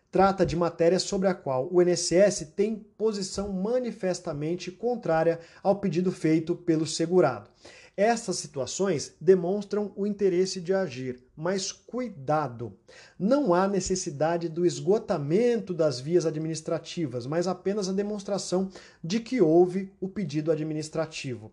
[0.09, 6.55] trata de matéria sobre a qual o INSS tem posição manifestamente contrária ao pedido feito
[6.55, 7.49] pelo segurado.
[8.01, 12.71] Essas situações demonstram o interesse de agir, mas cuidado!
[13.19, 18.69] Não há necessidade do esgotamento das vias administrativas, mas apenas a demonstração
[19.03, 21.51] de que houve o pedido administrativo.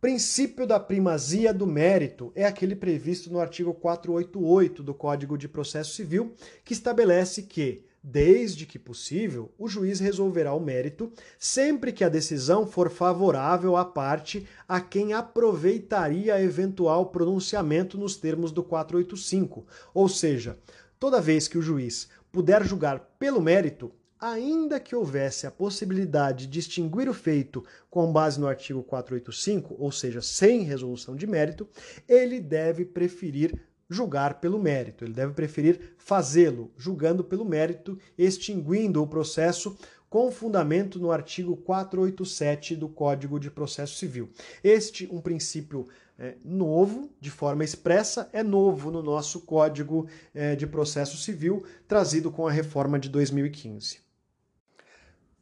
[0.00, 5.94] Princípio da primazia do mérito é aquele previsto no artigo 488 do Código de Processo
[5.94, 6.32] Civil,
[6.64, 12.64] que estabelece que, desde que possível, o juiz resolverá o mérito sempre que a decisão
[12.64, 19.66] for favorável à parte a quem aproveitaria eventual pronunciamento nos termos do 485.
[19.92, 20.56] Ou seja,
[21.00, 23.90] toda vez que o juiz puder julgar pelo mérito,
[24.20, 29.90] ainda que houvesse a possibilidade de extinguir o feito com base no artigo 485, ou
[29.90, 31.68] seja, sem resolução de mérito,
[32.08, 39.06] ele deve preferir julgar pelo mérito, ele deve preferir fazê-lo, julgando pelo mérito, extinguindo o
[39.06, 39.76] processo
[40.08, 44.30] com fundamento no artigo 487 do Código de Processo Civil.
[44.62, 45.86] Este um princípio
[46.18, 52.30] é, novo, de forma expressa, é novo no nosso Código é, de Processo Civil, trazido
[52.30, 54.00] com a reforma de 2015.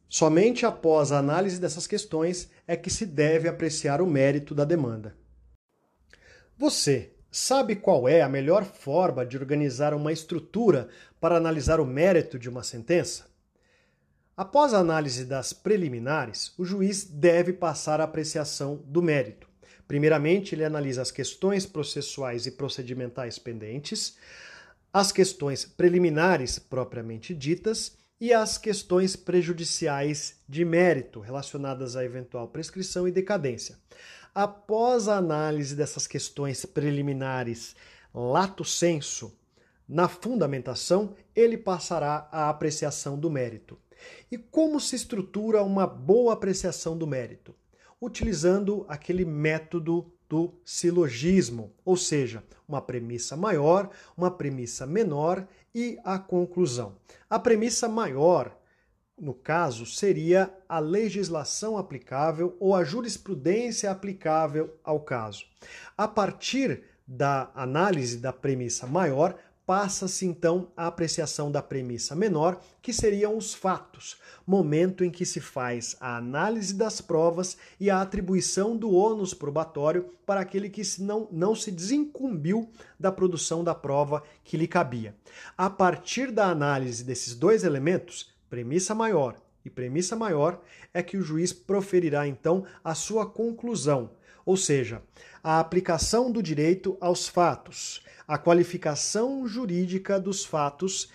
[0.08, 5.16] Somente após a análise dessas questões é que se deve apreciar o mérito da demanda.
[6.56, 10.88] Você sabe qual é a melhor forma de organizar uma estrutura
[11.20, 13.26] para analisar o mérito de uma sentença?
[14.36, 19.48] Após a análise das preliminares, o juiz deve passar à apreciação do mérito.
[19.88, 24.16] Primeiramente, ele analisa as questões processuais e procedimentais pendentes,
[24.92, 33.08] as questões preliminares propriamente ditas e as questões prejudiciais de mérito relacionadas à eventual prescrição
[33.08, 33.76] e decadência.
[34.34, 37.76] Após a análise dessas questões preliminares
[38.12, 39.32] lato senso,
[39.88, 43.78] na fundamentação, ele passará à apreciação do mérito.
[44.32, 47.54] E como se estrutura uma boa apreciação do mérito?
[48.00, 56.18] Utilizando aquele método do silogismo, ou seja, uma premissa maior, uma premissa menor e a
[56.18, 56.96] conclusão.
[57.30, 58.56] A premissa maior,
[59.18, 65.44] no caso, seria a legislação aplicável ou a jurisprudência aplicável ao caso.
[65.96, 69.36] A partir da análise da premissa maior,
[69.66, 75.40] passa-se então a apreciação da premissa menor, que seriam os fatos, momento em que se
[75.40, 81.28] faz a análise das provas e a atribuição do ônus probatório para aquele que não,
[81.30, 82.68] não se desincumbiu
[83.00, 85.14] da produção da prova que lhe cabia.
[85.56, 90.60] A partir da análise desses dois elementos, premissa maior e premissa maior,
[90.92, 94.10] é que o juiz proferirá então a sua conclusão,
[94.44, 95.02] ou seja,
[95.42, 101.10] a aplicação do direito aos fatos a qualificação jurídica dos fatos,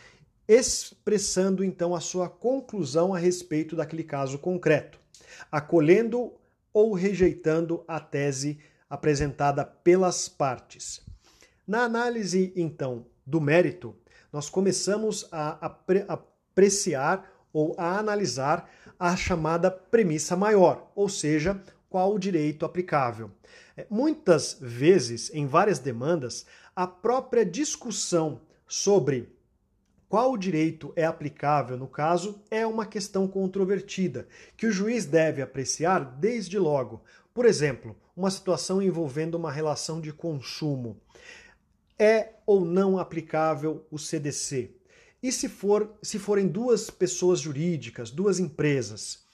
[0.48, 5.00] expressando então a sua conclusão a respeito daquele caso concreto,
[5.52, 6.34] acolhendo
[6.74, 8.60] ou rejeitando a tese
[8.90, 11.02] apresentada pelas partes.
[11.68, 13.96] Na análise, então, do mérito,
[14.32, 15.68] nós começamos a
[16.60, 23.32] apreciar ou a analisar a chamada premissa maior, ou seja, qual o direito aplicável.
[23.78, 26.46] É, muitas vezes, em várias demandas,
[26.76, 29.34] a própria discussão sobre
[30.10, 36.00] qual direito é aplicável no caso é uma questão controvertida, que o juiz deve apreciar
[36.00, 37.02] desde logo.
[37.34, 41.00] Por exemplo, uma situação envolvendo uma relação de consumo.
[41.98, 44.79] É ou não aplicável o CDC?
[45.22, 49.26] E se, for, se forem duas pessoas jurídicas, duas empresas,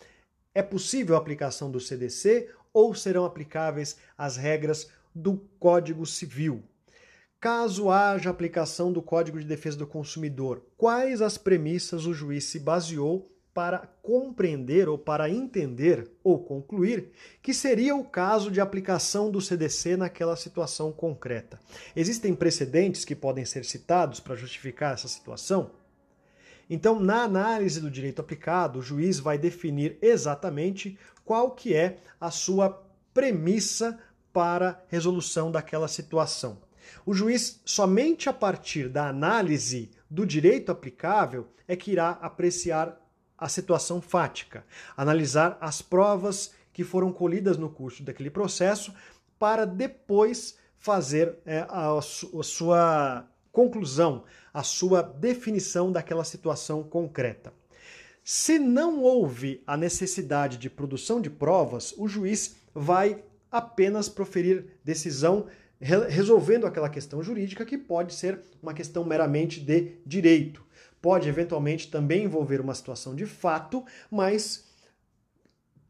[0.54, 6.64] é possível a aplicação do CDC ou serão aplicáveis as regras do Código Civil?
[7.40, 12.60] Caso haja aplicação do Código de Defesa do Consumidor, quais as premissas o juiz se
[12.60, 19.40] baseou para compreender ou para entender ou concluir que seria o caso de aplicação do
[19.40, 21.58] CDC naquela situação concreta?
[21.96, 25.72] Existem precedentes que podem ser citados para justificar essa situação?
[26.70, 32.32] Então, na análise do direito aplicado, o juiz vai definir exatamente qual que é a
[32.32, 33.98] sua premissa
[34.34, 36.62] para resolução daquela situação.
[37.06, 43.05] O juiz, somente a partir da análise do direito aplicável, é que irá apreciar
[43.38, 44.66] a situação fática,
[44.96, 48.94] analisar as provas que foram colhidas no curso daquele processo,
[49.38, 54.24] para depois fazer é, a, a sua conclusão,
[54.54, 57.54] a sua definição daquela situação concreta.
[58.24, 65.46] Se não houve a necessidade de produção de provas, o juiz vai apenas proferir decisão
[65.80, 70.65] resolvendo aquela questão jurídica que pode ser uma questão meramente de direito.
[71.06, 74.66] Pode eventualmente também envolver uma situação de fato, mas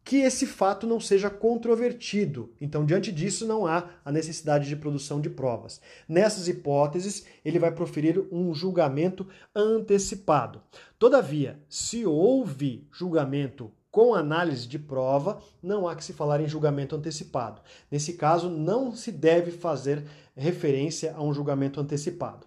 [0.04, 2.54] que esse fato não seja controvertido.
[2.60, 5.80] Então, diante disso, não há a necessidade de produção de provas.
[6.06, 10.62] Nessas hipóteses, ele vai proferir um julgamento antecipado.
[11.00, 16.94] Todavia, se houve julgamento com análise de prova, não há que se falar em julgamento
[16.94, 17.62] antecipado.
[17.90, 20.04] Nesse caso, não se deve fazer
[20.36, 22.46] referência a um julgamento antecipado.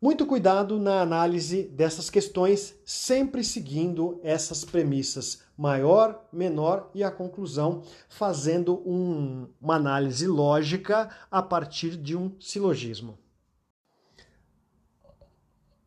[0.00, 7.82] Muito cuidado na análise dessas questões, sempre seguindo essas premissas maior, menor e a conclusão,
[8.08, 13.18] fazendo um, uma análise lógica a partir de um silogismo.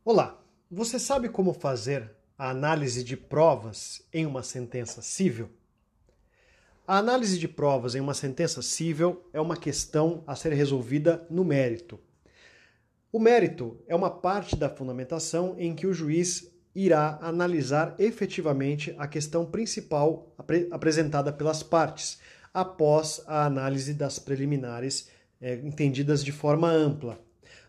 [0.03, 5.49] Olá, você sabe como fazer a análise de provas em uma sentença civil?
[6.85, 11.45] A análise de provas em uma sentença civil é uma questão a ser resolvida no
[11.45, 11.97] mérito.
[13.13, 19.05] O mérito é uma parte da fundamentação em que o juiz irá analisar efetivamente a
[19.05, 22.19] questão principal apre apresentada pelas partes,
[22.53, 25.09] após a análise das preliminares
[25.41, 27.19] é, entendidas de forma ampla.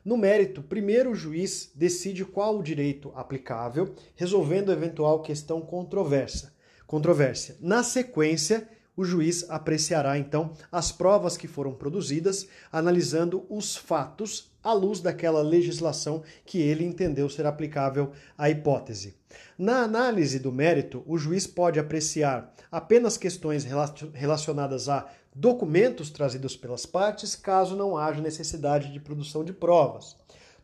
[0.04, 6.54] No mérito, primeiro o juiz decide qual o direito aplicável, resolvendo eventual questão controversa.
[6.86, 7.56] controvérsia.
[7.60, 14.72] Na sequência, o juiz apreciará então as provas que foram produzidas, analisando os fatos à
[14.72, 19.16] luz daquela legislação que ele entendeu ser aplicável à hipótese.
[19.58, 23.66] Na análise do mérito, o juiz pode apreciar apenas questões
[24.12, 30.16] relacionadas a documentos trazidos pelas partes, caso não haja necessidade de produção de provas.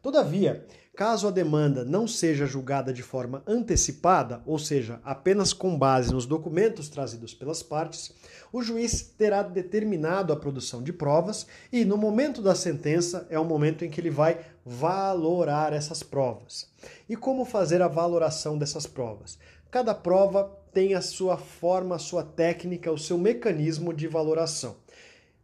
[0.02, 0.64] Todavia,
[0.98, 6.26] caso a demanda não seja julgada de forma antecipada, ou seja, apenas com base nos
[6.26, 8.12] documentos trazidos pelas partes,
[8.52, 13.44] o juiz terá determinado a produção de provas e, no momento da sentença, é o
[13.44, 16.68] momento em que ele vai valorar essas provas.
[17.08, 19.38] E como fazer a valoração dessas provas?
[19.70, 24.74] Cada prova tem a sua forma, a sua técnica, o seu mecanismo de valoração.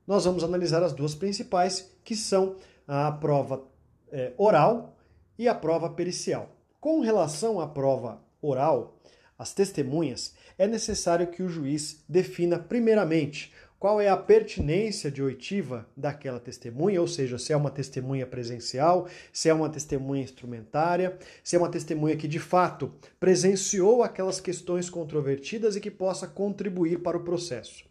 [0.05, 2.57] nós vamos analisar as duas principais, que são
[2.89, 3.63] a prova
[4.11, 4.95] é, oral
[5.39, 6.55] e a prova pericial.
[6.81, 8.99] Com relação à prova oral,
[9.39, 13.53] as testemunhas, é necessário que o juiz defina primeiramente
[13.85, 19.07] qual é a pertinência de oitiva daquela testemunha, ou seja, se é uma testemunha presencial,
[19.31, 24.89] se é uma testemunha instrumentária, se é uma testemunha que de fato presenciou aquelas questões
[24.89, 27.85] controvertidas e que possa contribuir para o processo.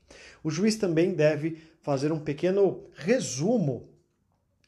[0.44, 3.93] O juiz também deve fazer um pequeno resumo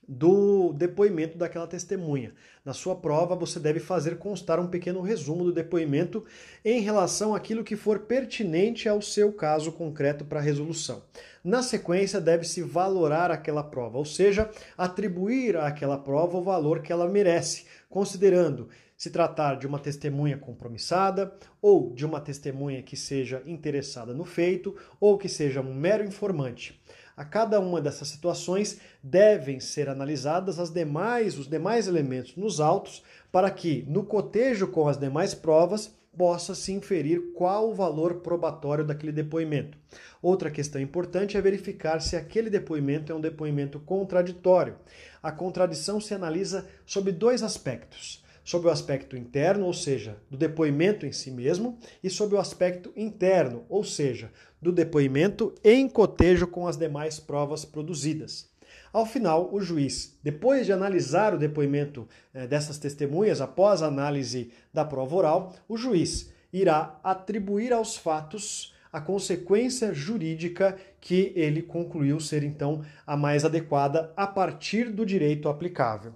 [0.08, 2.34] do depoimento daquela testemunha.
[2.64, 6.24] Na sua prova, você deve fazer constar um pequeno resumo do depoimento
[6.64, 11.04] em relação àquilo que for pertinente ao seu caso concreto para resolução.
[11.44, 17.08] Na sequência, deve-se valorar aquela prova, ou seja, atribuir àquela prova o valor que ela
[17.08, 24.14] merece, considerando se tratar de uma testemunha compromissada, ou de uma testemunha que seja interessada
[24.14, 26.82] no feito, ou que seja um mero informante.
[27.16, 33.04] A cada uma dessas situações devem ser analisadas as demais, os demais elementos nos autos
[33.32, 38.86] para que, no cotejo com as demais provas, possa se inferir qual o valor probatório
[38.86, 39.78] daquele depoimento.
[40.22, 44.76] Outra questão importante é verificar se aquele depoimento é um depoimento contraditório.
[45.22, 51.06] A contradição se analisa sob dois aspectos sob o aspecto interno, ou seja, do depoimento
[51.06, 54.32] em si mesmo, e sob o aspecto interno, ou seja,
[54.62, 58.50] do depoimento em cotejo com as demais provas produzidas.
[58.94, 64.52] Ao final, o juiz, depois de analisar o depoimento eh, dessas testemunhas, após a análise
[64.74, 72.18] da prova oral, o juiz irá atribuir aos fatos a consequência jurídica que ele concluiu
[72.22, 76.14] ser então a mais adequada a partir do direito aplicável.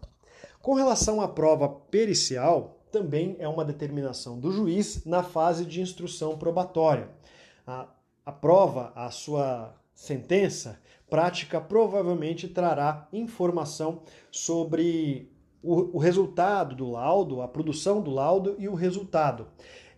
[0.61, 6.37] Com relação à prova pericial, também é uma determinação do juiz na fase de instrução
[6.37, 7.09] probatória.
[7.65, 7.87] A,
[8.25, 10.79] a prova, a sua sentença
[11.09, 14.01] prática, provavelmente trará informação
[14.31, 15.31] sobre
[15.63, 19.47] o, o resultado do laudo, a produção do laudo e o resultado.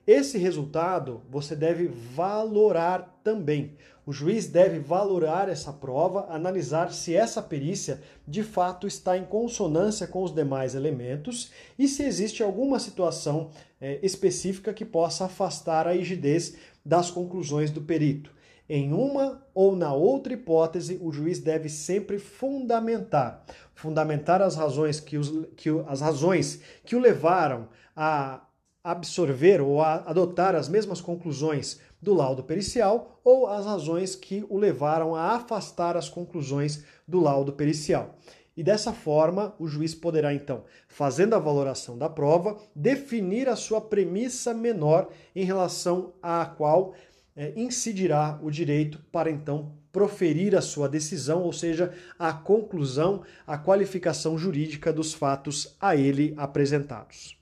[0.06, 3.76] Esse resultado você deve valorar também.
[4.04, 10.08] O juiz deve valorar essa prova, analisar se essa perícia de fato está em consonância
[10.08, 15.92] com os demais elementos e se existe alguma situação é, específica que possa afastar a
[15.92, 18.34] rigidez das conclusões do perito.
[18.68, 23.46] Em uma ou na outra hipótese, o juiz deve sempre fundamentar,
[23.76, 28.42] fundamentar as razões que, os, que as razões que o levaram a
[28.84, 35.16] absorver ou adotar as mesmas conclusões do laudo pericial ou as razões que o levaram
[35.16, 38.18] a afastar as conclusões do laudo pericial.
[38.56, 43.80] E dessa forma, o juiz poderá então, fazendo a valoração da prova, definir a sua
[43.80, 46.94] premissa menor em relação à qual
[47.36, 53.58] é, incidirá o direito para então proferir a sua decisão, ou seja, a conclusão, a
[53.58, 57.41] qualificação jurídica dos fatos a ele apresentados.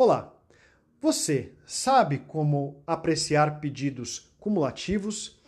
[0.00, 0.32] Olá!
[1.00, 5.40] Você sabe como apreciar pedidos cumulativos,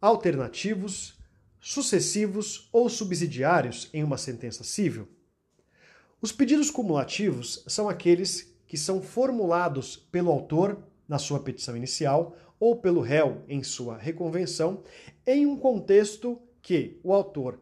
[0.00, 1.18] alternativos,
[1.58, 5.08] sucessivos ou subsidiários em uma sentença civil?
[6.22, 10.78] Os pedidos cumulativos são aqueles que são formulados pelo autor
[11.08, 14.84] na sua petição inicial ou pelo réu em sua reconvenção
[15.26, 17.60] em um contexto que o autor,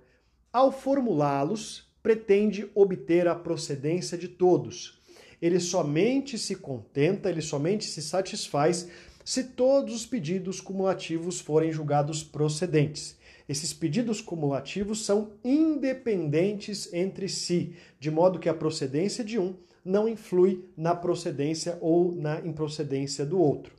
[0.53, 5.01] ao formulá-los, pretende obter a procedência de todos,
[5.41, 8.89] ele somente se contenta, ele somente se satisfaz
[9.25, 13.17] se todos os pedidos cumulativos forem julgados procedentes.
[13.49, 20.09] Esses pedidos cumulativos são independentes entre si, de modo que a procedência de um não
[20.09, 23.73] influi na procedência ou na improcedência do outro.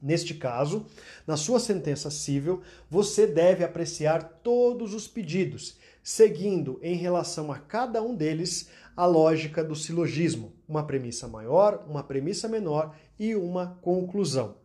[0.00, 0.86] Neste caso,
[1.26, 8.02] na sua sentença civil, você deve apreciar todos os pedidos, seguindo em relação a cada
[8.02, 14.56] um deles a lógica do silogismo, uma premissa maior, uma premissa menor e uma conclusão.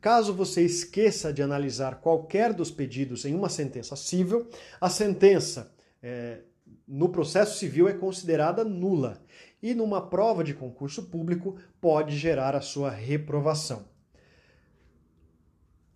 [0.00, 4.48] Caso você esqueça de analisar qualquer dos pedidos em uma sentença civil,
[4.80, 6.40] a sentença é,
[6.88, 9.22] no processo civil é considerada nula
[9.62, 13.84] e numa prova de concurso público pode gerar a sua reprovação.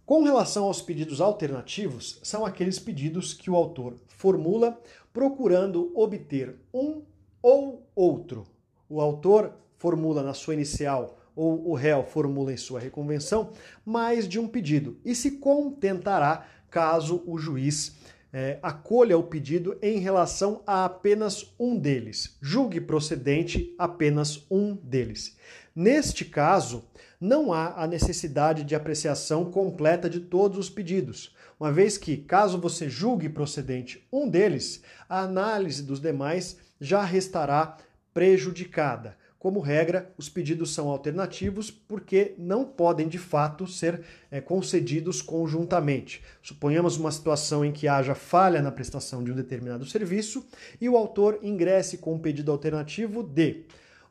[0.05, 4.79] Com relação aos pedidos alternativos, são aqueles pedidos que o autor formula
[5.15, 7.03] procurando obter um
[7.45, 8.47] ou outro.
[8.89, 13.53] O autor formula na sua inicial ou o réu formula em sua reconvenção
[13.85, 17.97] mais de um pedido e se contentará caso o juiz
[18.33, 22.39] é, acolha o pedido em relação a apenas um deles.
[22.41, 25.37] Julgue procedente apenas um deles.
[25.77, 26.85] Neste caso,
[27.21, 32.59] não há a necessidade de apreciação completa de todos os pedidos, uma vez que, caso
[32.59, 37.77] você julgue procedente um deles, a análise dos demais já restará
[38.13, 39.17] prejudicada.
[39.45, 44.01] Como regra, os pedidos são alternativos porque não podem de fato ser
[44.31, 46.23] é, concedidos conjuntamente.
[46.43, 50.47] Suponhamos uma situação em que haja falha na prestação de um determinado serviço
[50.81, 53.67] e o autor ingresse com um pedido alternativo de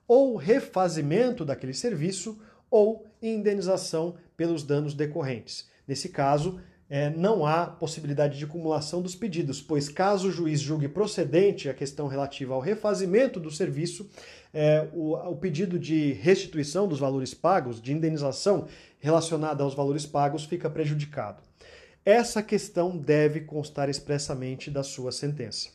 [0.07, 2.39] ou refazimento daquele serviço
[2.69, 5.67] ou indenização pelos danos decorrentes.
[5.87, 6.59] Nesse caso,
[6.93, 11.73] é, não há possibilidade de acumulação dos pedidos, pois caso o juiz julgue procedente a
[11.73, 14.07] questão relativa ao refazimento do serviço,
[14.53, 18.67] é, o, o pedido de restituição dos valores pagos, de indenização
[18.99, 21.41] relacionada aos valores pagos, fica prejudicado.
[22.05, 25.69] Essa questão deve constar expressamente da sua sentença.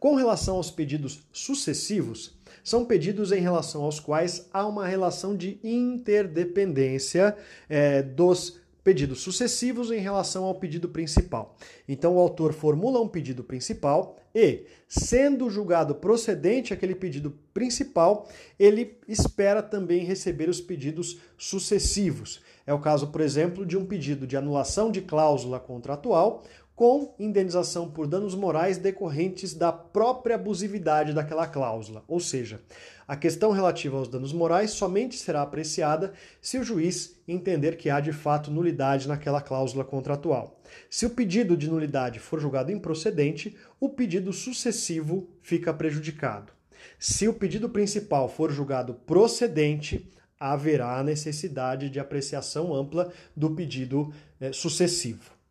[0.00, 5.60] Com relação aos pedidos sucessivos, são pedidos em relação aos quais há uma relação de
[5.62, 7.36] interdependência
[7.68, 11.56] é, dos pedidos sucessivos em relação ao pedido principal.
[11.88, 18.28] Então, o autor formula um pedido principal e, sendo julgado procedente aquele pedido principal,
[18.58, 22.40] ele espera também receber os pedidos sucessivos.
[22.66, 26.42] É o caso, por exemplo, de um pedido de anulação de cláusula contratual
[26.82, 32.02] com indenização por danos morais decorrentes da própria abusividade daquela cláusula.
[32.08, 32.60] Ou seja,
[33.06, 38.00] a questão relativa aos danos morais somente será apreciada se o juiz entender que há
[38.00, 40.60] de fato nulidade naquela cláusula contratual.
[40.90, 46.52] Se o pedido de nulidade for julgado improcedente, o pedido sucessivo fica prejudicado.
[46.98, 54.52] Se o pedido principal for julgado procedente, haverá necessidade de apreciação ampla do pedido eh,
[54.52, 55.41] sucessivo.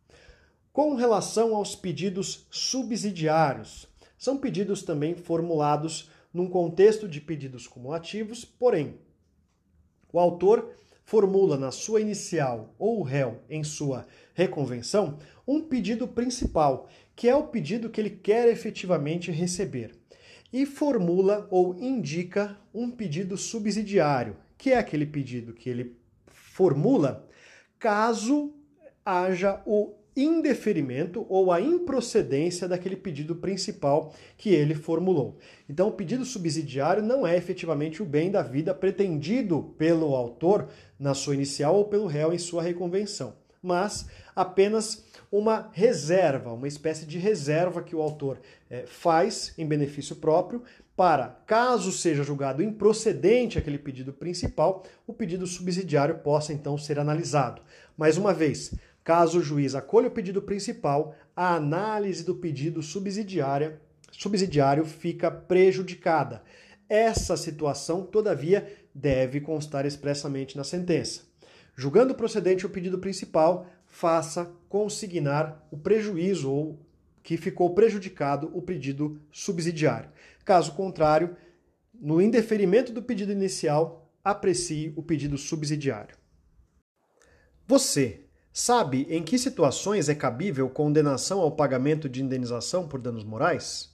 [0.72, 8.98] Com relação aos pedidos subsidiários, são pedidos também formulados num contexto de pedidos cumulativos, porém,
[10.10, 16.88] o autor formula na sua inicial ou o réu em sua reconvenção um pedido principal,
[17.14, 19.94] que é o pedido que ele quer efetivamente receber,
[20.50, 25.98] e formula ou indica um pedido subsidiário, que é aquele pedido que ele
[26.28, 27.28] formula
[27.78, 28.54] caso
[29.04, 35.38] haja o indeferimento ou a improcedência daquele pedido principal que ele formulou.
[35.68, 41.14] Então, o pedido subsidiário não é efetivamente o bem da vida pretendido pelo autor na
[41.14, 44.06] sua inicial ou pelo réu em sua reconvenção, mas
[44.36, 48.38] apenas uma reserva, uma espécie de reserva que o autor
[48.68, 50.62] é, faz em benefício próprio
[50.94, 57.62] para, caso seja julgado improcedente aquele pedido principal, o pedido subsidiário possa então ser analisado.
[57.96, 58.74] Mais uma vez,
[59.04, 63.80] Caso o juiz acolha o pedido principal, a análise do pedido subsidiária,
[64.12, 66.42] subsidiário fica prejudicada.
[66.88, 71.22] Essa situação, todavia, deve constar expressamente na sentença.
[71.74, 76.78] Julgando procedente o pedido principal, faça consignar o prejuízo ou
[77.22, 80.10] que ficou prejudicado o pedido subsidiário.
[80.44, 81.36] Caso contrário,
[81.94, 86.16] no indeferimento do pedido inicial, aprecie o pedido subsidiário.
[87.66, 88.21] Você
[88.52, 93.90] Sabe em que situações é cabível condenação ao pagamento de indenização por danos morais?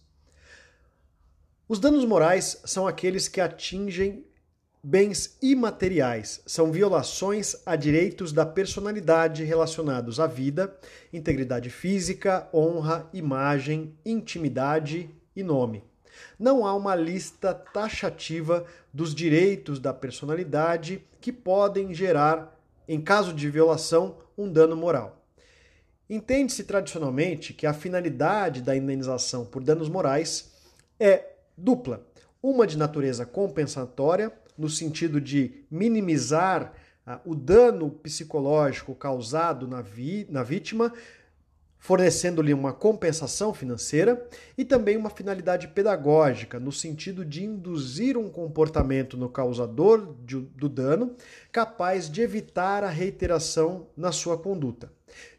[1.68, 4.24] Os danos morais são aqueles que atingem
[4.82, 10.76] bens imateriais, são violações a direitos da personalidade relacionados à vida,
[11.12, 15.84] integridade física, honra, imagem, intimidade e nome.
[16.36, 23.50] Não há uma lista taxativa dos direitos da personalidade que podem gerar em caso de
[23.50, 25.26] violação, um dano moral.
[26.08, 30.52] Entende-se tradicionalmente que a finalidade da indenização por danos morais
[30.98, 32.06] é dupla:
[32.42, 36.72] uma de natureza compensatória, no sentido de minimizar
[37.04, 40.92] ah, o dano psicológico causado na, vi na vítima,
[41.78, 44.26] fornecendo-lhe uma compensação financeira,
[44.56, 50.68] e também uma finalidade pedagógica, no sentido de induzir um comportamento no causador de, do
[50.68, 51.14] dano
[51.52, 54.90] capaz de evitar a reiteração na sua conduta.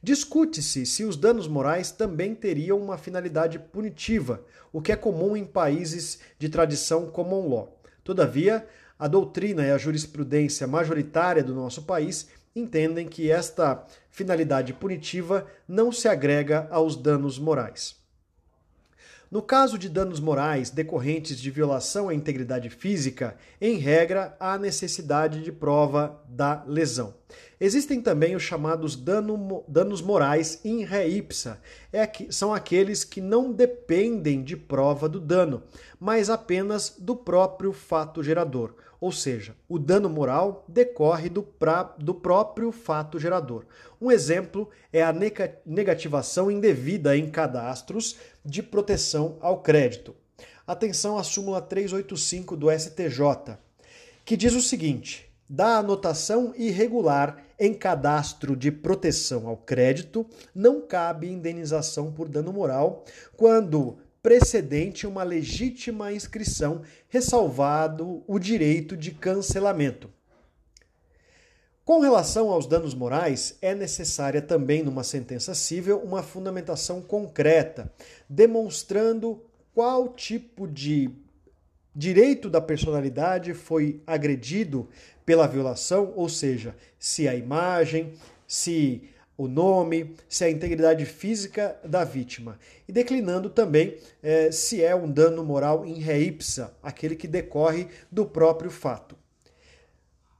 [0.02, 5.46] Discute-se se os danos morais também teriam uma finalidade punitiva, o que é comum em
[5.46, 7.80] países de tradição common law.
[8.04, 8.66] Todavia,
[8.98, 15.92] a doutrina e a jurisprudência majoritária do nosso país entendem que esta finalidade punitiva não
[15.92, 18.00] se agrega aos danos morais.
[19.32, 25.44] No caso de danos morais decorrentes de violação à integridade física, em regra, há necessidade
[25.44, 27.14] de prova da lesão.
[27.62, 31.62] Existem também os chamados dano, danos morais in re ipsa,
[31.94, 35.62] é que, são aqueles que não dependem de prova do dano,
[36.00, 38.74] mas apenas do próprio fato gerador.
[39.02, 43.66] Ou seja, o dano moral decorre do, pra, do próprio fato gerador.
[44.02, 45.16] Um exemplo é a
[45.66, 50.16] negativação indevida em cadastros de proteção ao crédito.
[50.68, 53.58] Atenção à súmula 385 do STJ,
[54.26, 61.28] que diz o seguinte: da anotação irregular em cadastro de proteção ao crédito, não cabe
[61.28, 63.04] indenização por dano moral
[63.36, 70.10] quando precedente uma legítima inscrição, ressalvado o direito de cancelamento.
[71.86, 77.92] Com relação aos danos morais, é necessária também numa sentença civil uma fundamentação concreta,
[78.30, 79.44] demonstrando
[79.74, 81.10] qual tipo de
[81.96, 84.88] direito da personalidade foi agredido
[85.26, 88.14] pela violação, ou seja, se a imagem,
[88.48, 89.10] se
[89.40, 92.60] o nome, se a integridade física da vítima.
[92.86, 97.88] E declinando também é, se é um dano moral in re ipsa, aquele que decorre
[98.12, 99.16] do próprio fato.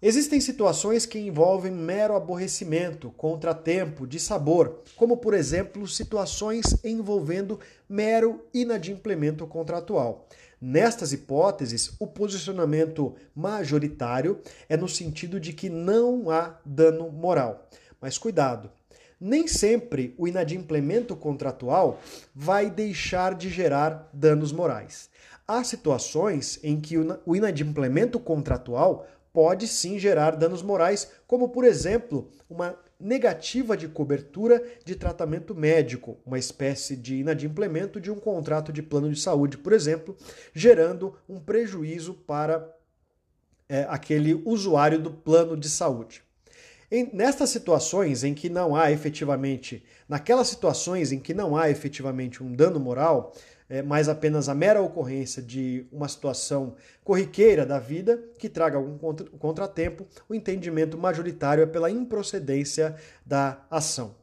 [0.02, 8.46] Existem situações que envolvem mero aborrecimento, contratempo, de sabor, como por exemplo situações envolvendo mero
[8.54, 10.28] inadimplemento contratual.
[10.60, 17.70] Nestas hipóteses, o posicionamento majoritário é no sentido de que não há dano moral.
[18.02, 18.70] Mas cuidado,
[19.20, 22.00] nem sempre o inadimplemento contratual
[22.34, 25.10] vai deixar de gerar danos morais.
[25.48, 26.96] Há situações em que
[27.26, 34.62] o inadimplemento contratual pode sim gerar danos morais, como por exemplo, uma negativa de cobertura
[34.84, 39.72] de tratamento médico, uma espécie de inadimplemento de um contrato de plano de saúde, por
[39.72, 40.16] exemplo,
[40.54, 42.76] gerando um prejuízo para
[43.70, 46.24] é, aquele usuário do plano de saúde.
[46.92, 52.44] Em, nestas situações em que não há efetivamente, naquelas situações em que não há efetivamente
[52.44, 53.34] um dano moral,
[53.70, 58.98] é, mas apenas a mera ocorrência de uma situação corriqueira da vida que traga algum
[59.38, 64.19] contratempo, o entendimento majoritário é pela improcedência da ação.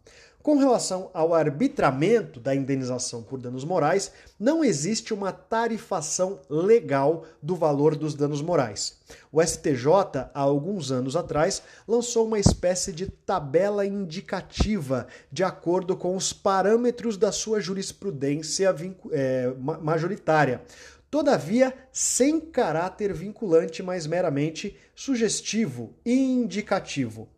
[0.46, 7.56] Com relação ao arbitramento da indenização por danos morais, não existe uma tarifação legal do
[7.56, 8.96] valor dos danos morais.
[9.32, 16.14] O STJ, há alguns anos atrás, lançou uma espécie de tabela indicativa de acordo com
[16.14, 18.72] os parâmetros da sua jurisprudência
[19.10, 20.62] é, majoritária.
[21.10, 27.28] Todavia, sem caráter vinculante, mas meramente sugestivo e indicativo.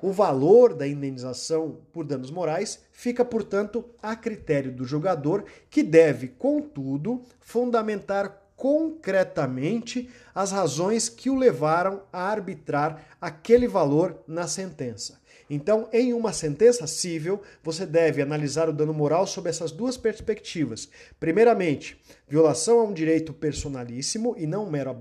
[0.00, 6.28] O valor da indenização por danos morais fica, portanto, a critério do jogador, que deve,
[6.28, 15.17] contudo, fundamentar concretamente as razões que o levaram a arbitrar aquele valor na sentença.
[15.50, 20.88] Então, em uma sentença civil, você deve analisar o dano moral sob essas duas perspectivas.
[21.18, 24.94] Primeiramente, violação a um direito personalíssimo e não um mero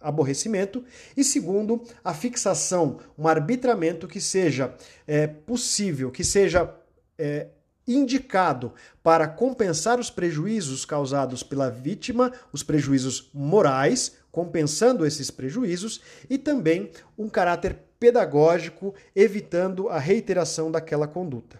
[0.00, 0.84] aborrecimento.
[1.16, 4.74] E segundo, a fixação, um arbitramento que seja
[5.06, 6.72] é, possível, que seja
[7.18, 7.48] é,
[7.88, 16.36] indicado para compensar os prejuízos causados pela vítima, os prejuízos morais, compensando esses prejuízos, e
[16.36, 21.58] também um caráter pedagógico, evitando a reiteração daquela conduta.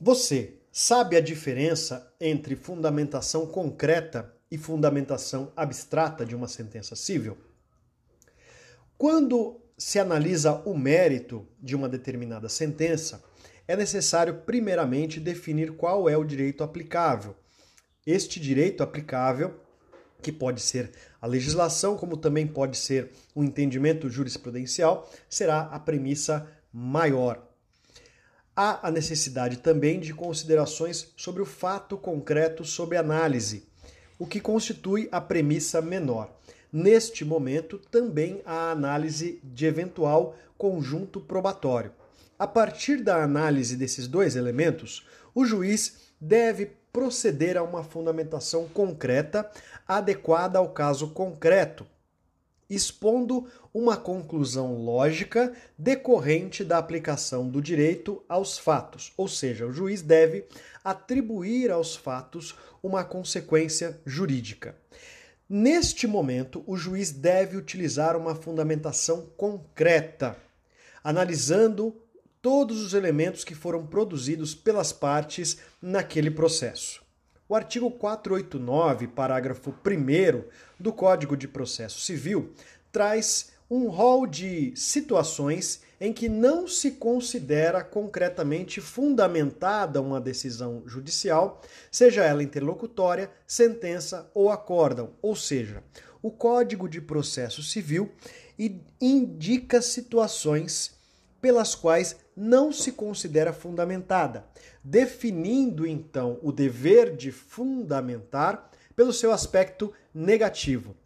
[0.00, 7.38] Você sabe a diferença entre fundamentação concreta e fundamentação abstrata de uma sentença civil?
[8.98, 13.22] Quando se analisa o mérito de uma determinada sentença,
[13.66, 17.34] é necessário primeiramente definir qual é o direito aplicável.
[18.06, 19.61] Este direito aplicável
[20.22, 26.48] que pode ser a legislação, como também pode ser um entendimento jurisprudencial, será a premissa
[26.72, 27.46] maior.
[28.54, 33.66] Há a necessidade também de considerações sobre o fato concreto sob análise,
[34.18, 36.34] o que constitui a premissa menor.
[36.72, 41.92] Neste momento, também há a análise de eventual conjunto probatório.
[42.38, 49.50] A partir da análise desses dois elementos, o juiz deve proceder a uma fundamentação concreta
[49.88, 51.86] adequada ao caso concreto,
[52.68, 60.02] expondo uma conclusão lógica decorrente da aplicação do direito aos fatos, ou seja, o juiz
[60.02, 60.46] deve
[60.84, 64.76] atribuir aos fatos uma consequência jurídica.
[65.48, 70.36] Neste momento, o juiz deve utilizar uma fundamentação concreta,
[71.04, 72.01] analisando
[72.42, 77.00] todos os elementos que foram produzidos pelas partes naquele processo.
[77.48, 80.44] O artigo 489, parágrafo 1
[80.78, 82.52] do Código de Processo Civil,
[82.90, 91.62] traz um rol de situações em que não se considera concretamente fundamentada uma decisão judicial,
[91.90, 95.10] seja ela interlocutória, sentença ou acórdão.
[95.22, 95.82] Ou seja,
[96.20, 98.10] o Código de Processo Civil
[99.00, 101.01] indica situações
[101.42, 104.46] pelas quais não se considera fundamentada,
[104.82, 110.96] definindo então o dever de fundamentar pelo seu aspecto negativo.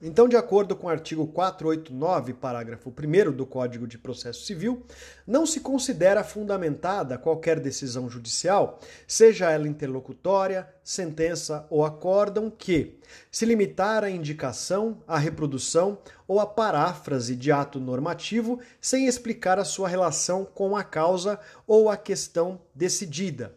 [0.00, 4.84] Então, de acordo com o artigo 489, parágrafo 1 do Código de Processo Civil,
[5.26, 8.78] não se considera fundamentada qualquer decisão judicial,
[9.08, 13.00] seja ela interlocutória, sentença ou acórdão, que
[13.32, 15.96] se limitar à indicação, à reprodução
[16.28, 21.88] ou à paráfrase de ato normativo sem explicar a sua relação com a causa ou
[21.88, 23.56] a questão decidida.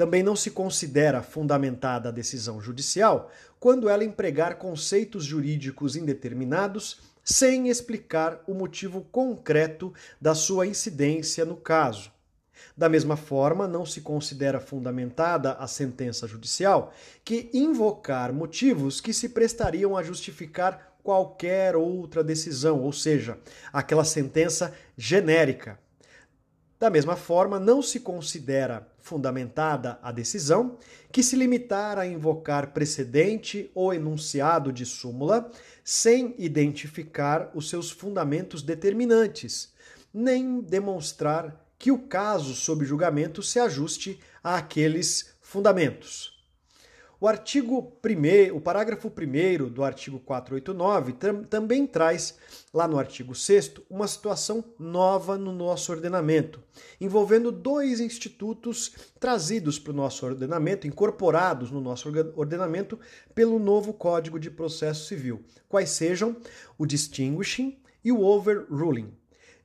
[0.00, 7.68] Também não se considera fundamentada a decisão judicial quando ela empregar conceitos jurídicos indeterminados sem
[7.68, 12.10] explicar o motivo concreto da sua incidência no caso.
[12.76, 16.92] Da mesma forma, não se considera fundamentada a sentença judicial
[17.24, 23.38] que invocar motivos que se prestariam a justificar qualquer outra decisão, ou seja,
[23.72, 25.78] aquela sentença genérica.
[26.80, 30.78] Da mesma forma, não se considera fundamentada a decisão
[31.12, 35.50] que se limitar a invocar precedente ou enunciado de súmula
[35.84, 39.74] sem identificar os seus fundamentos determinantes,
[40.12, 46.39] nem demonstrar que o caso sob julgamento se ajuste àqueles fundamentos.
[47.22, 52.38] O artigo 1 o parágrafo 1 do artigo 489 tam, também traz,
[52.72, 56.62] lá no artigo 6 uma situação nova no nosso ordenamento,
[56.98, 62.98] envolvendo dois institutos trazidos para o nosso ordenamento, incorporados no nosso ordenamento
[63.34, 66.34] pelo novo Código de Processo Civil, quais sejam
[66.78, 69.12] o distinguishing e o overruling.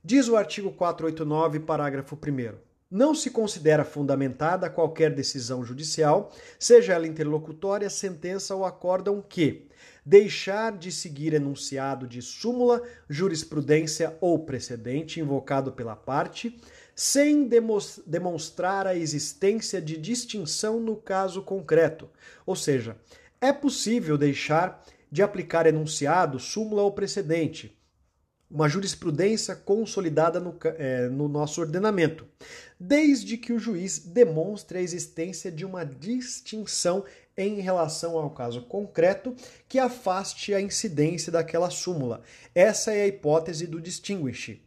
[0.04, 7.06] Diz o artigo 489, parágrafo 1 não se considera fundamentada qualquer decisão judicial, seja ela
[7.06, 9.66] interlocutória, sentença ou acórdão que
[10.04, 16.56] deixar de seguir enunciado de súmula, jurisprudência ou precedente invocado pela parte,
[16.94, 17.48] sem
[18.06, 22.08] demonstrar a existência de distinção no caso concreto.
[22.46, 22.96] Ou seja,
[23.40, 27.76] é possível deixar de aplicar enunciado, súmula ou precedente,
[28.50, 32.24] uma jurisprudência consolidada no, é, no, nosso ordenamento,
[32.78, 37.04] desde que o juiz demonstre a existência de uma distinção
[37.36, 39.34] em relação ao caso concreto
[39.68, 42.22] que afaste a incidência daquela súmula.
[42.54, 44.60] Essa é a hipótese do distinguish.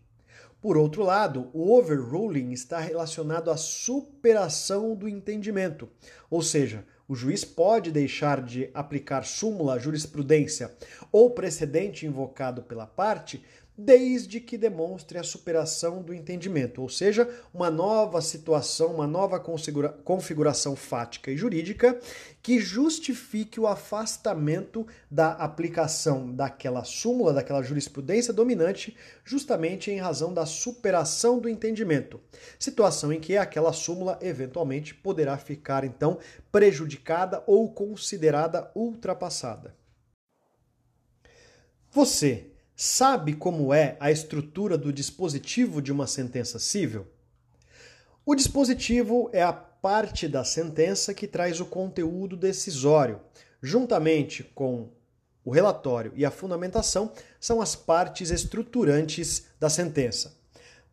[0.61, 5.87] Por outro lado, o overruling está relacionado à superação do entendimento,
[6.29, 10.71] ou seja, o juiz pode deixar de aplicar súmula, jurisprudência
[11.11, 13.43] ou precedente invocado pela parte
[13.79, 19.41] desde que demonstre a superação do entendimento, ou seja, uma nova situação, uma nova
[20.03, 21.97] configuração fática e jurídica
[22.41, 30.45] que justifique o afastamento da aplicação daquela súmula, daquela jurisprudência dominante, justamente em razão da
[30.45, 32.19] superação do entendimento.
[32.59, 36.19] Situação em que aquela súmula eventualmente poderá ficar então
[36.51, 39.73] prejudicada ou considerada ultrapassada.
[41.91, 42.51] Você
[42.81, 47.05] Sabe como é a estrutura do dispositivo de uma sentença civil?
[48.25, 53.19] O dispositivo é a parte da sentença que traz o conteúdo decisório.
[53.61, 54.87] Juntamente com
[55.43, 60.39] o relatório e a fundamentação, são as partes estruturantes da sentença.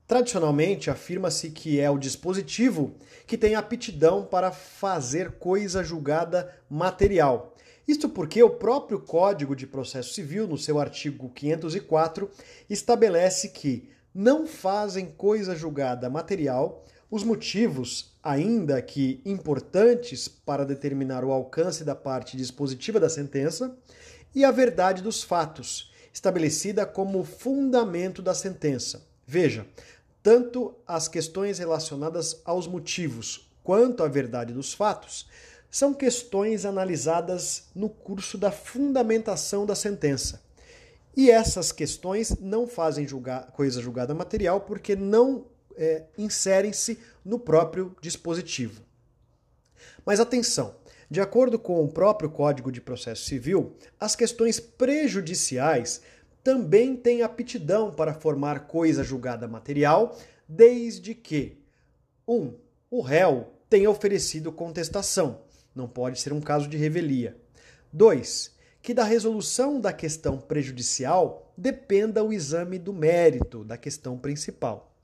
[0.09, 2.97] Tradicionalmente, afirma-se que é o dispositivo
[3.29, 7.56] que tem aptidão para fazer coisa julgada material,
[7.87, 12.31] isto porque o próprio Código de Processo Civil, no seu artigo 504,
[12.69, 21.31] estabelece que não fazem coisa julgada material os motivos, ainda que importantes para determinar o
[21.31, 23.77] alcance da parte dispositiva da sentença,
[24.35, 29.07] e a verdade dos fatos, estabelecida como fundamento da sentença.
[29.25, 29.67] Veja,
[30.23, 35.29] tanto as questões relacionadas aos motivos quanto a verdade dos fatos
[35.71, 40.43] são questões analisadas no curso da fundamentação da sentença.
[41.17, 45.47] E essas questões não fazem julgar, coisa julgada material porque não
[45.77, 48.83] é, inserem-se no próprio dispositivo.
[50.05, 50.75] Mas atenção!
[51.09, 56.01] De acordo com o próprio Código de Processo Civil, as questões prejudiciais
[56.43, 61.59] também têm aptidão para formar coisa julgada material, desde que
[62.27, 62.35] 1.
[62.35, 62.55] Um,
[62.91, 65.43] o réu tenha oferecido contestação.
[65.77, 67.37] Não pode ser um caso de revelia.
[67.93, 68.55] 2.
[68.83, 74.95] Que da resolução da questão prejudicial dependa o exame do mérito da questão principal.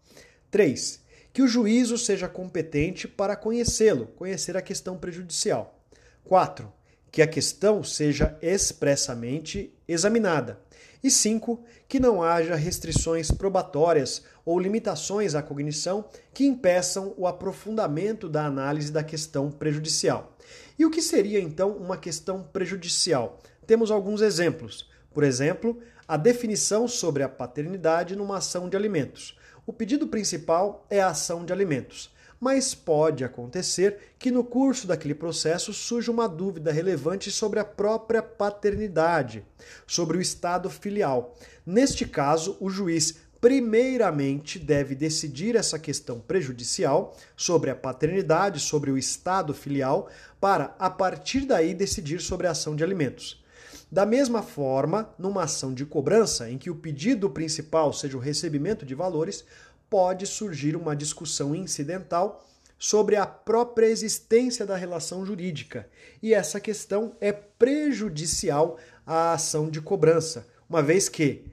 [0.50, 1.02] 3.
[1.32, 5.80] Que o juízo seja competente para conhecê-lo, conhecer a questão prejudicial.
[6.24, 6.72] 4.
[7.10, 10.60] Que a questão seja expressamente examinada.
[11.02, 11.62] E 5.
[11.88, 16.04] Que não haja restrições probatórias ou limitações à cognição
[16.34, 20.36] que impeçam o aprofundamento da análise da questão prejudicial.
[20.78, 23.38] E o que seria então uma questão prejudicial?
[23.66, 24.90] Temos alguns exemplos.
[25.12, 29.38] Por exemplo, a definição sobre a paternidade numa ação de alimentos.
[29.66, 35.14] O pedido principal é a ação de alimentos, mas pode acontecer que no curso daquele
[35.14, 39.44] processo surja uma dúvida relevante sobre a própria paternidade,
[39.86, 41.36] sobre o estado filial.
[41.64, 48.96] Neste caso, o juiz primeiramente deve decidir essa questão prejudicial sobre a paternidade, sobre o
[48.96, 50.08] estado filial,
[50.40, 53.42] para a partir daí decidir sobre a ação de alimentos.
[53.90, 58.86] Da mesma forma, numa ação de cobrança, em que o pedido principal seja o recebimento
[58.86, 59.44] de valores,
[59.90, 65.88] pode surgir uma discussão incidental sobre a própria existência da relação jurídica.
[66.22, 71.51] E essa questão é prejudicial à ação de cobrança, uma vez que,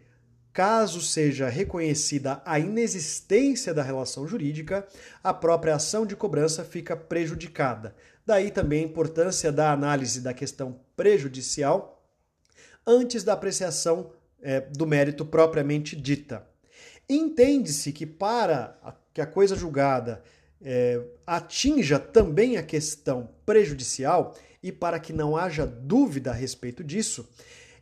[0.59, 4.85] caso seja reconhecida a inexistência da relação jurídica,
[5.23, 7.95] a própria ação de cobrança fica prejudicada.
[8.25, 12.03] Daí também a importância da análise da questão prejudicial
[12.85, 16.45] antes da apreciação é, do mérito propriamente dita.
[17.07, 18.77] Entende-se que para
[19.13, 20.21] que a coisa julgada
[20.61, 27.29] é, atinja também a questão prejudicial e para que não haja dúvida a respeito disso,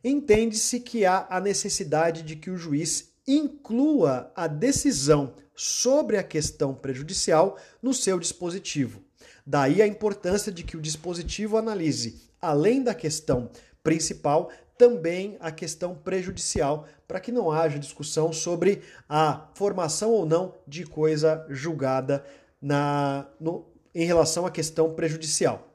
[0.08, 6.74] entende-se que há a necessidade de que o juiz inclua a decisão sobre a questão
[6.74, 9.02] prejudicial no seu dispositivo.
[9.46, 13.50] Daí a importância de que o dispositivo analise, além da questão
[13.84, 20.54] principal, também a questão prejudicial, para que não haja discussão sobre a formação ou não
[20.68, 22.24] de coisa julgada
[22.62, 25.68] na, no, em relação à questão prejudicial.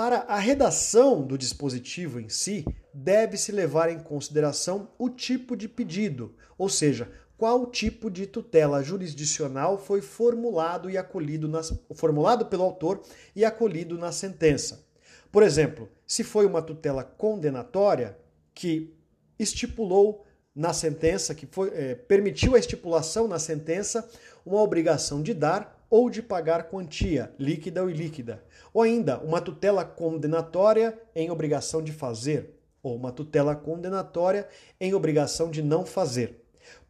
[0.00, 6.34] Para a redação do dispositivo em si, deve-se levar em consideração o tipo de pedido,
[6.56, 11.60] ou seja, qual tipo de tutela jurisdicional foi formulado e acolhido na,
[11.94, 13.02] formulado pelo autor
[13.36, 14.88] e acolhido na sentença.
[15.30, 18.16] Por exemplo, se foi uma tutela condenatória
[18.54, 18.96] que
[19.38, 20.24] estipulou
[20.54, 24.08] na sentença, que foi, é, permitiu a estipulação na sentença
[24.46, 28.42] uma obrigação de dar ou de pagar quantia, líquida ou ilíquida.
[28.72, 34.48] Ou ainda, uma tutela condenatória em obrigação de fazer, ou uma tutela condenatória
[34.80, 36.40] em obrigação de não fazer.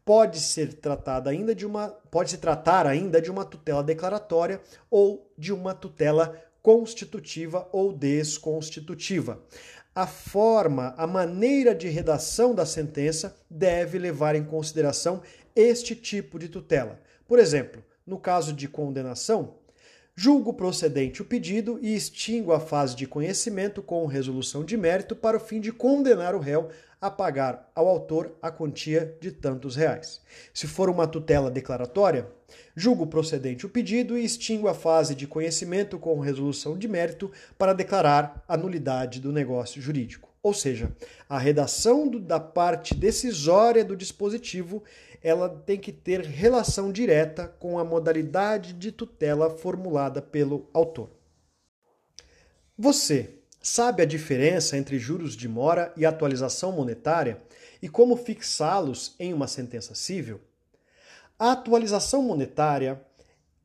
[0.05, 5.31] Pode ser tratada ainda de uma, pode se tratar ainda de uma tutela declaratória ou
[5.37, 9.41] de uma tutela constitutiva ou desconstitutiva.
[9.93, 15.21] A forma, a maneira de redação da sentença deve levar em consideração
[15.55, 16.99] este tipo de tutela.
[17.27, 19.53] Por exemplo, no caso de condenação,
[20.13, 25.37] julgo procedente o pedido e extingo a fase de conhecimento com resolução de mérito para
[25.37, 26.67] o fim de condenar o réu
[26.99, 30.19] a pagar ao autor a quantia de tantos reais.
[30.53, 32.27] Se for uma tutela declaratória,
[32.75, 37.71] julgo procedente o pedido e extingo a fase de conhecimento com resolução de mérito para
[37.71, 40.29] declarar a nulidade do negócio jurídico.
[40.43, 40.91] Ou seja,
[41.29, 44.83] a redação do, da parte decisória do dispositivo
[45.21, 51.09] ela tem que ter relação direta com a modalidade de tutela formulada pelo autor.
[52.77, 57.39] Você Sabe a diferença entre juros de mora e atualização monetária
[57.79, 60.41] e como fixá-los em uma sentença civil?
[61.37, 62.99] A atualização monetária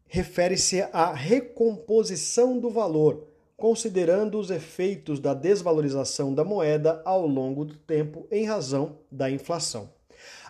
[0.07, 3.27] refere-se à recomposição do valor,
[3.57, 9.96] considerando os efeitos da desvalorização da moeda ao longo do tempo em razão da inflação.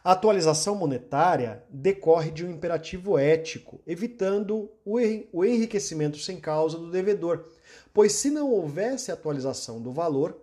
[0.07, 7.45] A atualização monetária decorre de um imperativo ético, evitando o enriquecimento sem causa do devedor,
[7.93, 10.41] pois se não houvesse atualização do valor,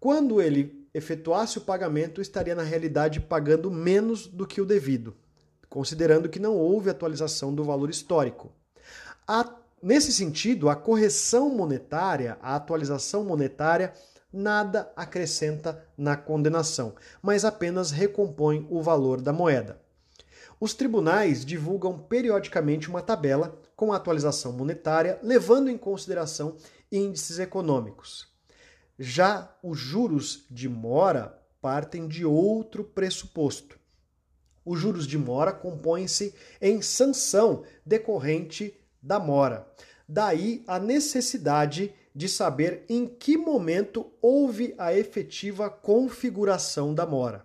[0.00, 5.14] quando ele efetuasse o pagamento, estaria na realidade pagando menos do que o devido,
[5.70, 8.50] considerando que não houve atualização do valor histórico.
[9.28, 9.48] A,
[9.80, 13.94] nesse sentido, a correção monetária, a atualização monetária,
[14.34, 19.80] nada acrescenta na condenação, mas apenas recompõe o valor da moeda.
[20.60, 26.56] Os tribunais divulgam periodicamente uma tabela com a atualização monetária, levando em consideração
[26.90, 28.28] índices econômicos.
[28.98, 33.78] Já os juros de mora partem de outro pressuposto.
[34.64, 39.66] Os juros de mora compõem-se em sanção decorrente da mora.
[40.08, 47.44] Daí a necessidade de saber em que momento houve a efetiva configuração da mora.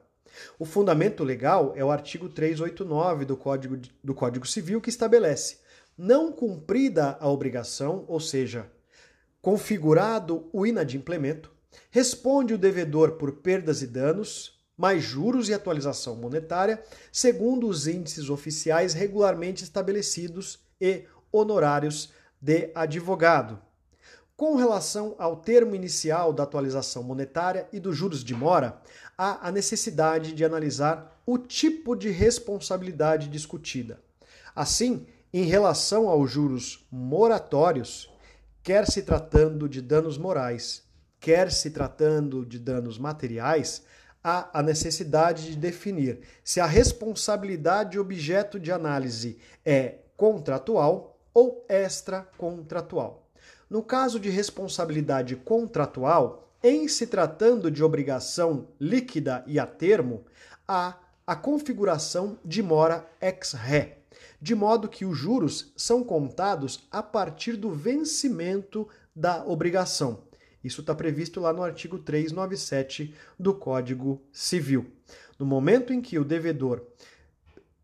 [0.60, 5.58] O fundamento legal é o artigo 389 do Código, do Código Civil, que estabelece:
[5.98, 8.72] não cumprida a obrigação, ou seja,
[9.42, 11.52] configurado o inadimplemento,
[11.90, 16.82] responde o devedor por perdas e danos, mais juros e atualização monetária,
[17.12, 23.69] segundo os índices oficiais regularmente estabelecidos e honorários de advogado.
[24.40, 28.82] Com relação ao termo inicial da atualização monetária e dos juros de mora,
[29.18, 34.00] há a necessidade de analisar o tipo de responsabilidade discutida.
[34.56, 38.10] Assim, em relação aos juros moratórios,
[38.64, 40.84] quer se tratando de danos morais,
[41.20, 43.84] quer se tratando de danos materiais,
[44.24, 53.29] há a necessidade de definir se a responsabilidade objeto de análise é contratual ou extracontratual.
[53.70, 60.26] No caso de responsabilidade contratual, em se tratando de obrigação líquida e a termo,
[60.68, 64.00] há a configuração de mora ex ré,
[64.42, 70.24] de modo que os juros são contados a partir do vencimento da obrigação.
[70.64, 74.88] Isso está previsto lá no artigo 397 do Código Civil.
[75.38, 76.82] No momento em que o devedor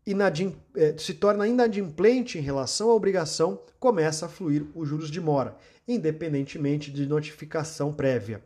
[0.06, 5.56] eh, se torna inadimplente em relação à obrigação, começa a fluir os juros de mora,
[5.86, 8.42] independentemente de notificação prévia.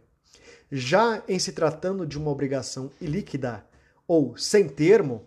[0.70, 3.64] Já em se tratando de uma obrigação ilíquida
[4.06, 5.26] ou sem termo,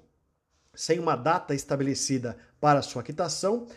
[0.74, 3.68] sem uma data estabelecida para sua quitação,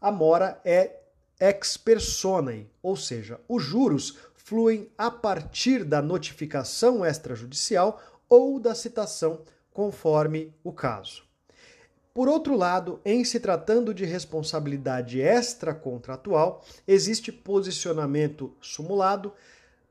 [0.00, 1.00] a mora é
[1.40, 9.42] ex personae, ou seja, os juros fluem a partir da notificação extrajudicial ou da citação,
[9.72, 11.25] conforme o caso.
[12.16, 19.34] Por outro lado, em se tratando de responsabilidade extracontratual, existe posicionamento sumulado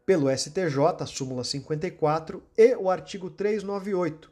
[0.07, 4.31] pelo STJ, súmula 54, e o artigo 398,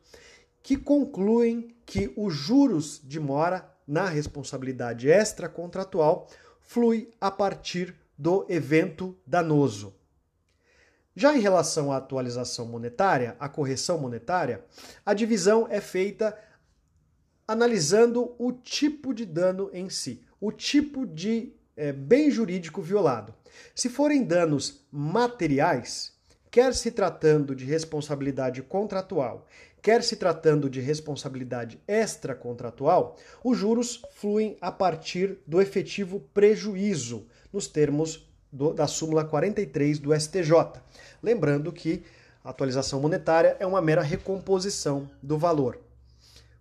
[0.64, 6.28] que concluem que os juros de mora na responsabilidade extracontratual
[6.62, 9.94] flui a partir do evento danoso.
[11.16, 14.66] Já em relação à atualização monetária, a correção monetária,
[15.06, 16.36] a divisão é feita
[17.48, 23.34] analisando o tipo de dano em si, o tipo de é, bem jurídico violado.
[23.76, 26.14] Se forem danos materiais,
[26.50, 29.48] quer se tratando de responsabilidade contratual,
[29.82, 37.68] quer se tratando de responsabilidade extracontratual, os juros fluem a partir do efetivo prejuízo, nos
[37.68, 40.80] termos do, da súmula 43 do STJ.
[41.22, 42.04] Lembrando que
[42.44, 45.83] a atualização monetária é uma mera recomposição do valor.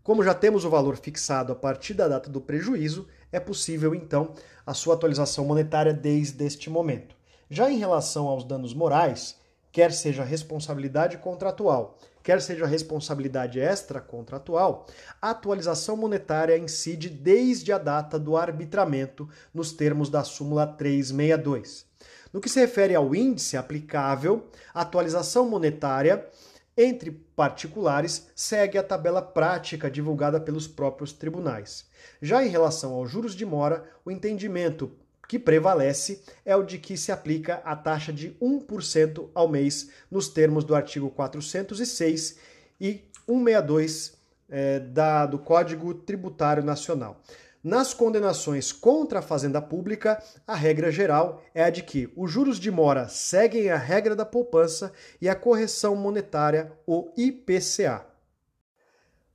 [0.02, 4.34] Como já temos o valor fixado a partir da data do prejuízo, é possível então
[4.66, 7.14] a sua atualização monetária desde este momento.
[7.48, 9.36] Já em relação aos danos morais,
[9.70, 14.86] quer seja responsabilidade contratual, quer seja responsabilidade extracontratual,
[15.20, 21.86] a atualização monetária incide desde a data do arbitramento nos termos da súmula 362.
[22.32, 26.28] No que se refere ao índice aplicável, a atualização monetária
[26.76, 31.86] entre particulares segue a tabela prática divulgada pelos próprios tribunais.
[32.20, 34.90] Já em relação aos juros de mora, o entendimento
[35.28, 40.28] que prevalece é o de que se aplica a taxa de 1% ao mês, nos
[40.28, 42.38] termos do artigo 406
[42.80, 44.14] e 162
[44.50, 47.22] é, da, do Código Tributário Nacional.
[47.62, 52.58] Nas condenações contra a fazenda pública, a regra geral é a de que os juros
[52.58, 58.04] de mora seguem a regra da poupança e a correção monetária, o IPCA.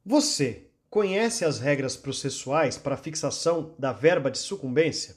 [0.06, 5.16] Você conhece as regras processuais para fixação da verba de sucumbência?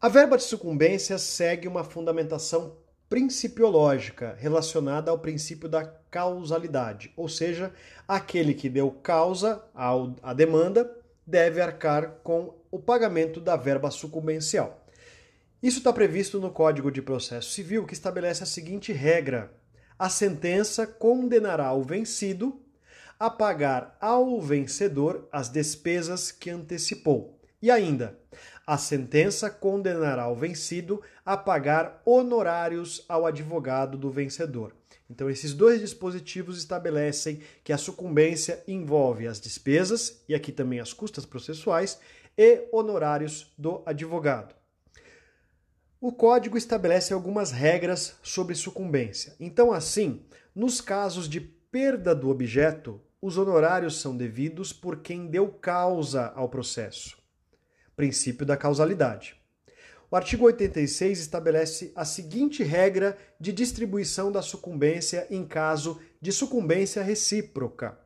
[0.00, 2.78] A verba de sucumbência segue uma fundamentação
[3.10, 7.74] principiológica relacionada ao princípio da causalidade, ou seja,
[8.06, 9.62] aquele que deu causa
[10.22, 10.88] à demanda
[11.26, 14.86] deve arcar com o pagamento da verba sucumbencial.
[15.60, 19.52] Isso está previsto no Código de Processo Civil, que estabelece a seguinte regra:
[19.98, 22.62] a sentença condenará o vencido
[23.18, 27.38] a pagar ao vencedor as despesas que antecipou.
[27.60, 28.18] E ainda,
[28.70, 34.72] a sentença condenará o vencido a pagar honorários ao advogado do vencedor.
[35.10, 40.92] Então, esses dois dispositivos estabelecem que a sucumbência envolve as despesas, e aqui também as
[40.92, 41.98] custas processuais,
[42.38, 44.54] e honorários do advogado.
[46.00, 49.34] O código estabelece algumas regras sobre sucumbência.
[49.40, 50.22] Então, assim,
[50.54, 56.48] nos casos de perda do objeto, os honorários são devidos por quem deu causa ao
[56.48, 57.19] processo
[58.00, 59.36] princípio da causalidade.
[60.10, 67.02] o artigo 86 estabelece a seguinte regra de distribuição da sucumbência em caso de sucumbência
[67.02, 67.98] recíproca.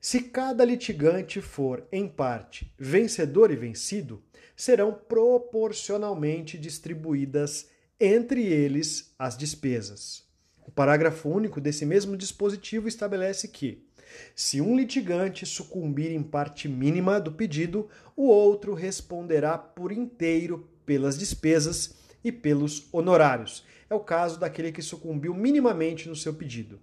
[0.00, 4.22] Se cada litigante for, em parte, vencedor e vencido,
[4.56, 7.68] serão proporcionalmente distribuídas
[8.00, 10.24] entre eles as despesas.
[10.66, 13.86] O parágrafo único desse mesmo dispositivo estabelece que,
[14.34, 21.18] se um litigante sucumbir em parte mínima do pedido, o outro responderá por inteiro pelas
[21.18, 23.64] despesas e pelos honorários.
[23.88, 26.80] É o caso daquele que sucumbiu minimamente no seu pedido.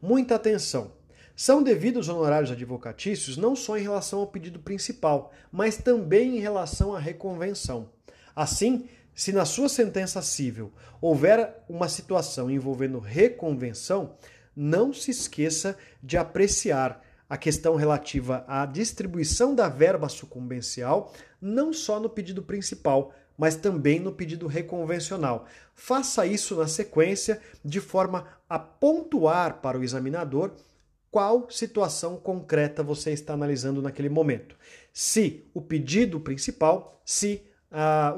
[0.00, 0.92] Muita atenção!
[1.34, 6.94] São devidos honorários advocatícios não só em relação ao pedido principal, mas também em relação
[6.94, 7.90] à reconvenção.
[8.34, 14.16] Assim, se na sua sentença civil houver uma situação envolvendo reconvenção,
[14.60, 22.00] não se esqueça de apreciar a questão relativa à distribuição da verba sucumbencial, não só
[22.00, 25.46] no pedido principal, mas também no pedido reconvencional.
[25.74, 30.52] Faça isso na sequência, de forma a pontuar para o examinador
[31.10, 34.56] qual situação concreta você está analisando naquele momento.
[34.92, 38.16] Se o pedido principal, se a,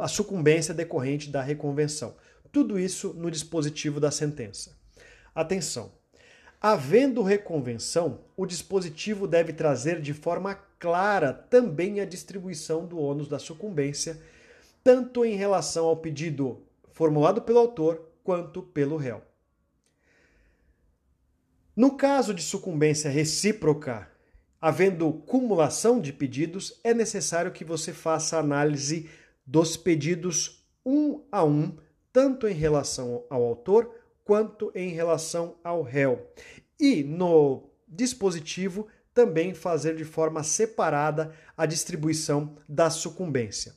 [0.00, 2.14] a sucumbência decorrente da reconvenção.
[2.50, 4.73] Tudo isso no dispositivo da sentença.
[5.34, 5.92] Atenção!
[6.60, 13.38] Havendo reconvenção, o dispositivo deve trazer de forma clara também a distribuição do ônus da
[13.38, 14.20] sucumbência,
[14.82, 16.62] tanto em relação ao pedido
[16.92, 19.20] formulado pelo autor quanto pelo réu.
[21.76, 24.08] No caso de sucumbência recíproca,
[24.60, 29.10] havendo cumulação de pedidos, é necessário que você faça análise
[29.44, 31.76] dos pedidos um a um,
[32.12, 36.26] tanto em relação ao autor quanto em relação ao réu.
[36.80, 43.74] E no dispositivo também fazer de forma separada a distribuição da sucumbência.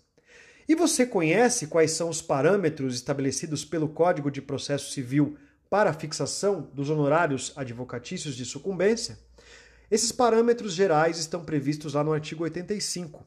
[0.67, 5.37] E você conhece quais são os parâmetros estabelecidos pelo Código de Processo Civil
[5.69, 9.19] para a fixação dos honorários advocatícios de sucumbência?
[9.89, 13.25] Esses parâmetros gerais estão previstos lá no artigo 85,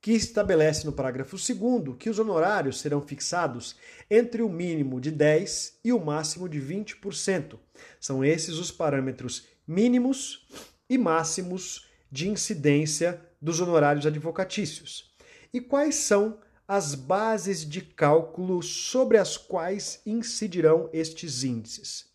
[0.00, 3.76] que estabelece no parágrafo 2 que os honorários serão fixados
[4.10, 7.58] entre o mínimo de 10% e o máximo de 20%.
[8.00, 10.46] São esses os parâmetros mínimos
[10.88, 15.12] e máximos de incidência dos honorários advocatícios.
[15.52, 22.06] E quais são as bases de cálculo sobre as quais incidirão estes índices?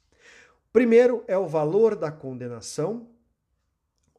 [0.72, 3.12] Primeiro é o valor da condenação,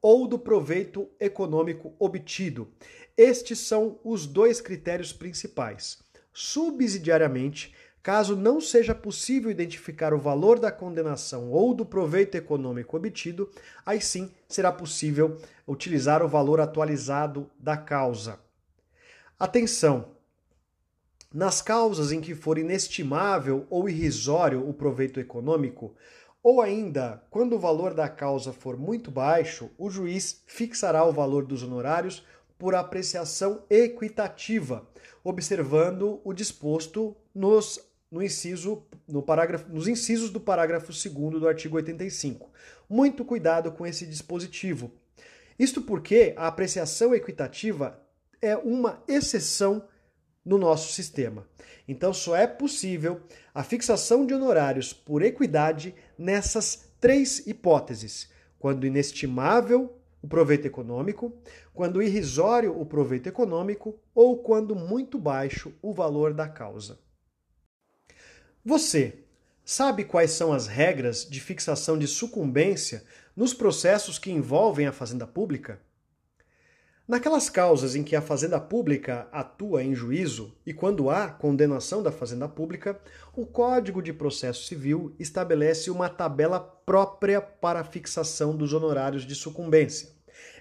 [0.03, 2.69] ou do proveito econômico obtido.
[3.17, 5.99] Estes são os dois critérios principais.
[6.33, 13.51] Subsidiariamente, caso não seja possível identificar o valor da condenação ou do proveito econômico obtido,
[13.85, 18.41] aí sim será possível utilizar o valor atualizado da causa.
[19.39, 20.13] Atenção!
[21.33, 25.95] Nas causas em que for inestimável ou irrisório o proveito econômico,
[26.43, 31.47] ou ainda, quando o valor da causa for muito baixo, o juiz fixará o valor
[31.47, 32.23] dos honorários
[32.63, 34.89] por apreciação equitativa,
[35.25, 41.75] observando o disposto nos, no inciso, no parágrafo, nos incisos do parágrafo 2 do artigo
[41.75, 42.49] 85.
[42.89, 44.93] Muito cuidado com esse dispositivo.
[45.59, 48.01] Isto porque a apreciação equitativa
[48.41, 49.89] é uma exceção
[50.45, 51.49] no nosso sistema.
[51.89, 53.23] Então, só é possível
[53.53, 61.37] a fixação de honorários por equidade nessas três hipóteses: quando inestimável o proveito econômico,
[61.75, 67.01] quando irrisório o proveito econômico ou quando muito baixo o valor da causa.
[68.65, 69.25] Você
[69.65, 73.05] sabe quais são as regras de fixação de sucumbência
[73.35, 75.81] nos processos que envolvem a fazenda pública?
[77.07, 82.13] Naquelas causas em que a fazenda pública atua em juízo e quando há condenação da
[82.13, 83.01] fazenda pública,
[83.35, 89.35] o Código de Processo Civil estabelece uma tabela própria para a fixação dos honorários de
[89.35, 90.11] sucumbência.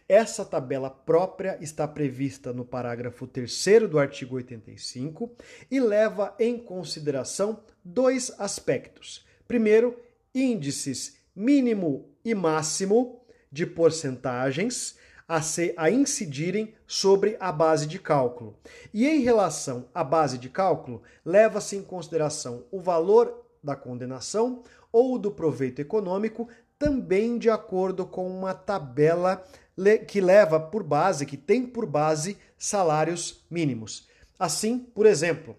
[0.09, 5.31] Essa tabela própria está prevista no parágrafo 3 do artigo 85
[5.69, 9.23] e leva em consideração dois aspectos.
[9.47, 9.95] Primeiro,
[10.33, 14.99] índices mínimo e máximo de porcentagens
[15.31, 15.39] a,
[15.77, 18.53] a incidirem sobre a base de cálculo.
[18.93, 25.17] E em relação à base de cálculo, leva-se em consideração o valor da condenação ou
[25.17, 29.41] do proveito econômico, também de acordo com uma tabela
[30.05, 34.09] que leva por base, que tem por base salários mínimos.
[34.37, 35.55] Assim, por exemplo,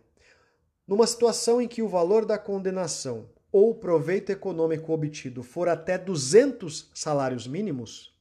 [0.86, 6.90] numa situação em que o valor da condenação ou proveito econômico obtido for até 200
[6.92, 8.11] salários mínimos,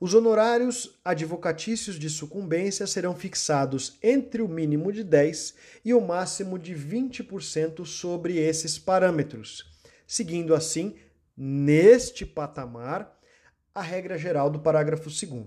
[0.00, 5.54] Os honorários advocatícios de sucumbência serão fixados entre o mínimo de 10%
[5.84, 9.68] e o máximo de 20% sobre esses parâmetros,
[10.06, 10.94] seguindo assim,
[11.36, 13.18] neste patamar,
[13.74, 15.46] a regra geral do parágrafo 2.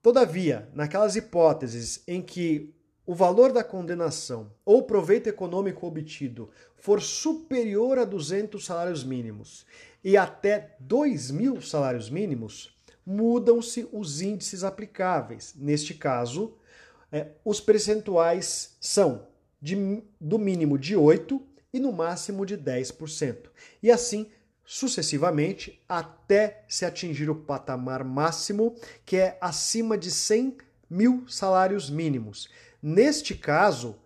[0.00, 2.72] Todavia, naquelas hipóteses em que
[3.04, 9.66] o valor da condenação ou proveito econômico obtido for superior a 200 salários mínimos
[10.02, 15.54] e até 2 mil salários mínimos, mudam-se os índices aplicáveis.
[15.56, 16.54] Neste caso,
[17.10, 19.26] é, os percentuais são
[19.60, 21.40] de, do mínimo de 8%
[21.72, 23.50] e no máximo de 10%.
[23.82, 24.30] E assim
[24.64, 30.58] sucessivamente até se atingir o patamar máximo, que é acima de 100
[30.88, 32.48] mil salários mínimos.
[32.80, 33.98] Neste caso,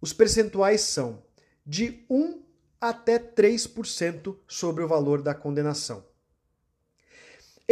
[0.00, 1.24] os percentuais são
[1.66, 2.40] de 1
[2.80, 6.04] até 3% sobre o valor da condenação.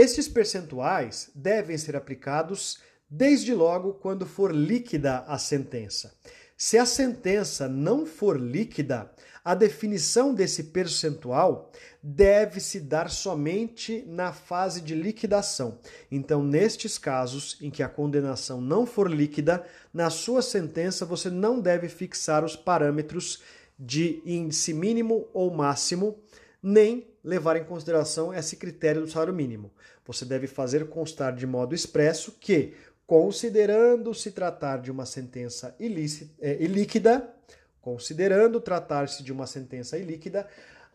[0.01, 6.14] Estes percentuais devem ser aplicados desde logo quando for líquida a sentença.
[6.56, 9.12] Se a sentença não for líquida,
[9.44, 11.70] a definição desse percentual
[12.02, 15.78] deve se dar somente na fase de liquidação.
[16.10, 21.60] Então, nestes casos em que a condenação não for líquida, na sua sentença você não
[21.60, 23.43] deve fixar os parâmetros
[23.78, 26.18] de índice mínimo ou máximo,
[26.62, 29.71] nem levar em consideração esse critério do salário mínimo.
[30.07, 32.75] Você deve fazer constar de modo expresso que,
[33.07, 37.33] considerando se tratar de uma sentença ilícita, é, ilíquida,
[37.81, 40.47] considerando tratar-se de uma sentença ilíquida,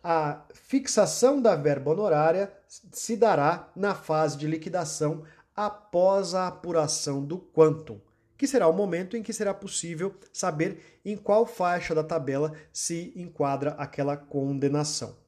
[0.03, 5.23] a fixação da verba honorária se dará na fase de liquidação
[5.55, 7.99] após a apuração do quantum,
[8.37, 13.13] que será o momento em que será possível saber em qual faixa da tabela se
[13.15, 15.24] enquadra aquela condenação.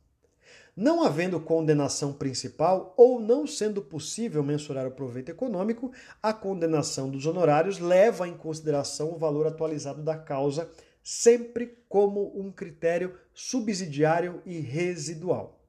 [0.78, 5.92] Não havendo condenação principal ou não sendo possível mensurar o proveito econômico,
[6.22, 10.70] a condenação dos honorários leva em consideração o valor atualizado da causa,
[11.02, 15.66] sempre como um critério subsidiário e residual.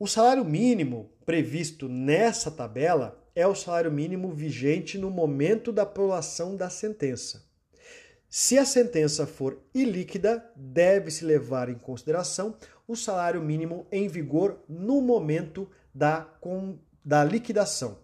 [0.00, 6.56] O salário mínimo previsto nessa tabela é o salário mínimo vigente no momento da prolação
[6.56, 7.44] da sentença.
[8.28, 12.56] Se a sentença for ilíquida, deve-se levar em consideração
[12.86, 17.98] o salário mínimo em vigor no momento da, com, da liquidação.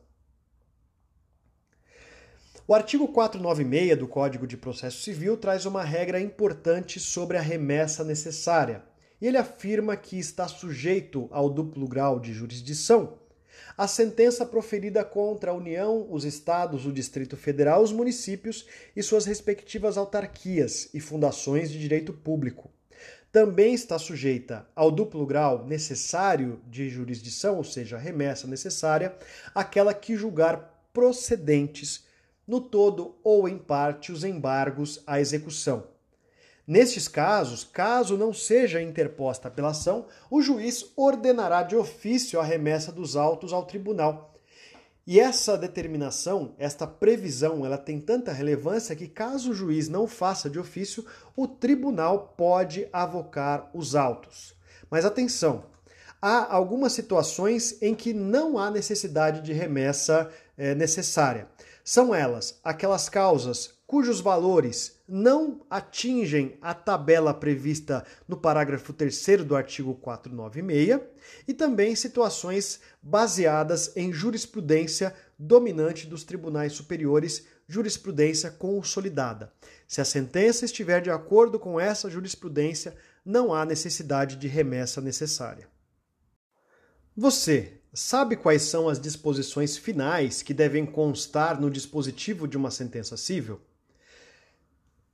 [2.67, 8.05] O artigo 496 do Código de Processo Civil traz uma regra importante sobre a remessa
[8.05, 8.85] necessária.
[9.21, 13.19] E ele afirma que está sujeito ao duplo grau de jurisdição
[13.77, 19.27] a sentença proferida contra a União, os estados, o Distrito Federal, os municípios e suas
[19.27, 22.71] respectivas autarquias e fundações de direito público
[23.33, 29.15] também está sujeita ao duplo grau necessário de jurisdição, ou seja, remessa necessária,
[29.55, 32.05] aquela que julgar procedentes,
[32.47, 35.85] no todo ou em parte, os embargos à execução.
[36.67, 43.17] Nestes casos, caso não seja interposta apelação, o juiz ordenará de ofício a remessa dos
[43.17, 44.30] autos ao tribunal
[45.07, 50.49] e essa determinação, esta previsão, ela tem tanta relevância que, caso o juiz não faça
[50.49, 51.05] de ofício,
[51.35, 54.55] o tribunal pode avocar os autos.
[54.91, 55.65] Mas atenção,
[56.21, 61.49] há algumas situações em que não há necessidade de remessa é, necessária.
[61.83, 69.57] São elas aquelas causas cujos valores não atingem a tabela prevista no parágrafo 3 do
[69.57, 71.01] artigo 496
[71.49, 79.53] e também situações baseadas em jurisprudência dominante dos tribunais superiores, jurisprudência consolidada.
[79.89, 82.95] Se a sentença estiver de acordo com essa jurisprudência,
[83.25, 85.67] não há necessidade de remessa necessária.
[87.17, 93.17] Você sabe quais são as disposições finais que devem constar no dispositivo de uma sentença
[93.17, 93.61] civil?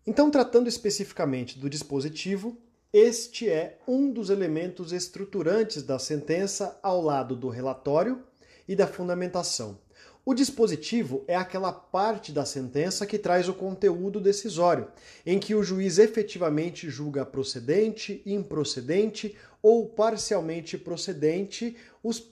[0.07, 2.57] Então, tratando especificamente do dispositivo,
[2.93, 8.23] este é um dos elementos estruturantes da sentença ao lado do relatório
[8.69, 9.81] e da fundamentação.
[10.25, 14.87] O dispositivo é aquela parte da sentença que traz o conteúdo decisório,
[15.25, 21.77] em que o juiz efetivamente julga procedente, improcedente ou parcialmente procedente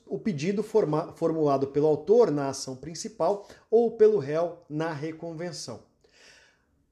[0.06, 5.82] o pedido formulado pelo autor na ação principal ou pelo réu na reconvenção.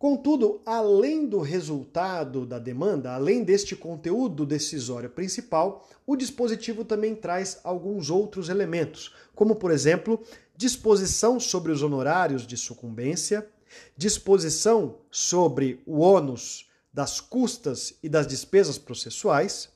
[0.02, 7.60] Contudo, além do resultado da demanda, além deste conteúdo decisório principal, o dispositivo também traz
[7.62, 10.20] alguns outros elementos, como, por exemplo,
[10.56, 13.48] disposição sobre os honorários de sucumbência,
[13.96, 19.68] disposição sobre o ônus das custas e das despesas processuais,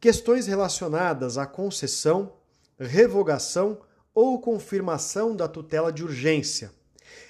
[0.00, 2.32] questões relacionadas à concessão,
[2.78, 3.76] revogação
[4.14, 6.77] ou confirmação da tutela de urgência.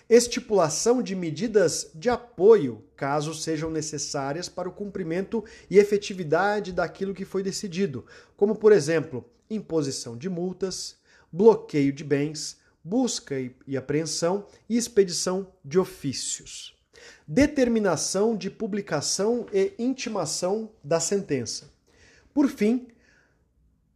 [0.08, 7.24] Estipulação de medidas de apoio, caso sejam necessárias para o cumprimento e efetividade daquilo que
[7.24, 8.06] foi decidido,
[8.36, 10.96] como, por exemplo, imposição de multas,
[11.30, 13.34] bloqueio de bens, busca
[13.66, 16.74] e apreensão e expedição de ofícios.
[17.26, 21.70] Determinação de publicação e intimação da sentença.
[22.32, 22.88] Por fim,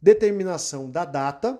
[0.01, 1.59] determinação da data,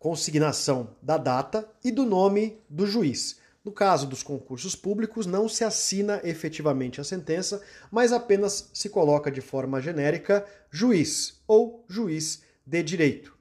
[0.00, 3.38] consignação da data e do nome do juiz.
[3.62, 9.30] No caso dos concursos públicos, não se assina efetivamente a sentença, mas apenas se coloca
[9.30, 13.36] de forma genérica juiz ou juiz de direito.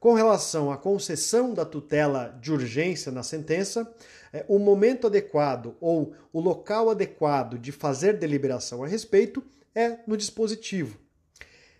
[0.00, 3.88] Com relação à concessão da tutela de urgência na sentença,
[4.32, 10.16] é, o momento adequado ou o local adequado de fazer deliberação a respeito é no
[10.16, 10.98] dispositivo.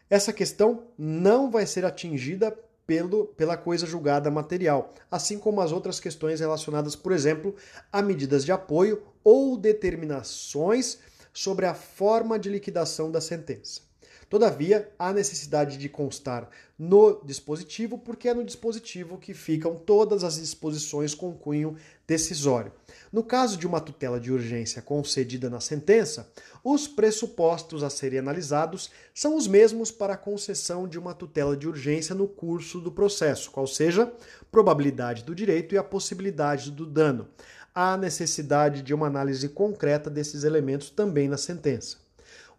[0.09, 2.57] Essa questão não vai ser atingida
[2.91, 7.55] pelo, pela coisa julgada material, assim como as outras questões relacionadas, por exemplo,
[7.93, 10.99] a medidas de apoio ou determinações
[11.33, 13.83] sobre a forma de liquidação da sentença.
[14.31, 16.49] Todavia, há necessidade de constar
[16.79, 21.77] no dispositivo, porque é no dispositivo que ficam todas as disposições com cunho
[22.07, 22.71] decisório.
[23.13, 26.31] No caso de uma tutela de urgência concedida na sentença,
[26.63, 31.67] os pressupostos a serem analisados são os mesmos para a concessão de uma tutela de
[31.67, 34.13] urgência no curso do processo, qual seja
[34.49, 37.27] probabilidade do direito e a possibilidade do dano.
[37.75, 41.97] Há necessidade de uma análise concreta desses elementos também na sentença.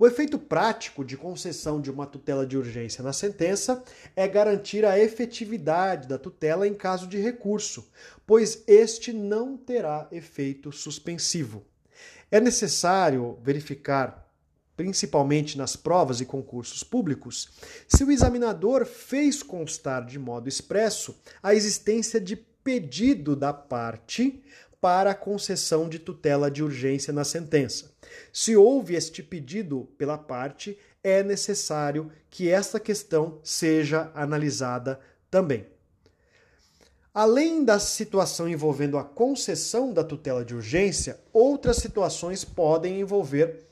[0.01, 3.83] O efeito prático de concessão de uma tutela de urgência na sentença
[4.15, 7.87] é garantir a efetividade da tutela em caso de recurso,
[8.25, 11.63] pois este não terá efeito suspensivo.
[12.31, 14.27] É necessário verificar,
[14.75, 17.51] principalmente nas provas e concursos públicos,
[17.87, 24.41] se o examinador fez constar de modo expresso a existência de pedido da parte
[24.81, 27.91] para a concessão de tutela de urgência na sentença.
[28.33, 34.99] Se houve este pedido pela parte, é necessário que esta questão seja analisada
[35.29, 35.67] também.
[37.13, 43.67] Além da situação envolvendo a concessão da tutela de urgência, outras situações podem envolver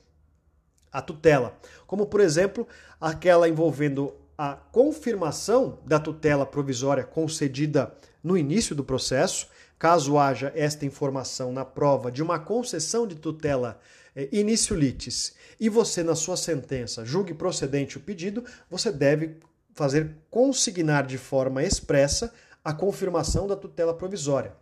[0.91, 1.57] a tutela,
[1.87, 2.67] como por exemplo,
[2.99, 9.47] aquela envolvendo a confirmação da tutela provisória concedida no início do processo,
[9.79, 13.79] caso haja esta informação na prova de uma concessão de tutela
[14.13, 19.37] é, início litis e você, na sua sentença, julgue procedente o pedido, você deve
[19.73, 22.33] fazer consignar de forma expressa
[22.63, 24.53] a confirmação da tutela provisória.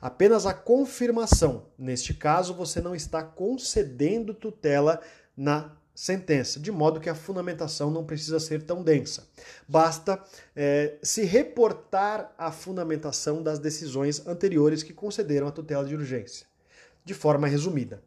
[0.00, 1.66] Apenas a confirmação.
[1.78, 5.00] Neste caso, você não está concedendo tutela
[5.36, 9.26] na sentença, de modo que a fundamentação não precisa ser tão densa.
[9.66, 10.22] Basta
[10.54, 16.46] é, se reportar a fundamentação das decisões anteriores que concederam a tutela de urgência,
[17.02, 18.02] de forma resumida.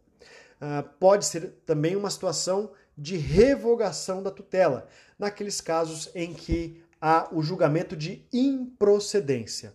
[0.61, 4.87] Uh, pode ser também uma situação de revogação da tutela,
[5.17, 9.73] naqueles casos em que há o julgamento de improcedência.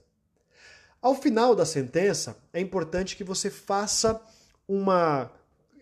[1.01, 4.21] Ao final da sentença, é importante que você faça
[4.69, 5.31] uma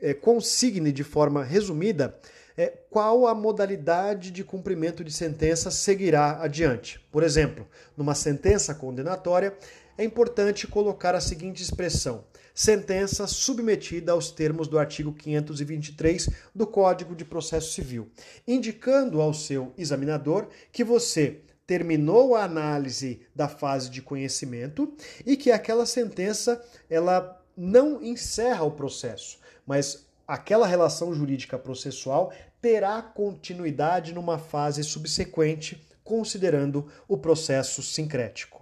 [0.03, 2.19] é, consigne de forma resumida
[2.57, 7.01] é, qual a modalidade de cumprimento de sentença seguirá adiante.
[7.11, 7.67] Por exemplo,
[7.97, 9.57] numa sentença condenatória,
[9.97, 12.25] é importante colocar a seguinte expressão:
[12.55, 18.11] sentença submetida aos termos do artigo 523 do Código de Processo Civil,
[18.47, 24.93] indicando ao seu examinador que você terminou a análise da fase de conhecimento
[25.25, 33.03] e que aquela sentença ela não encerra o processo, mas aquela relação jurídica processual terá
[33.03, 38.62] continuidade numa fase subsequente, considerando o processo sincrético.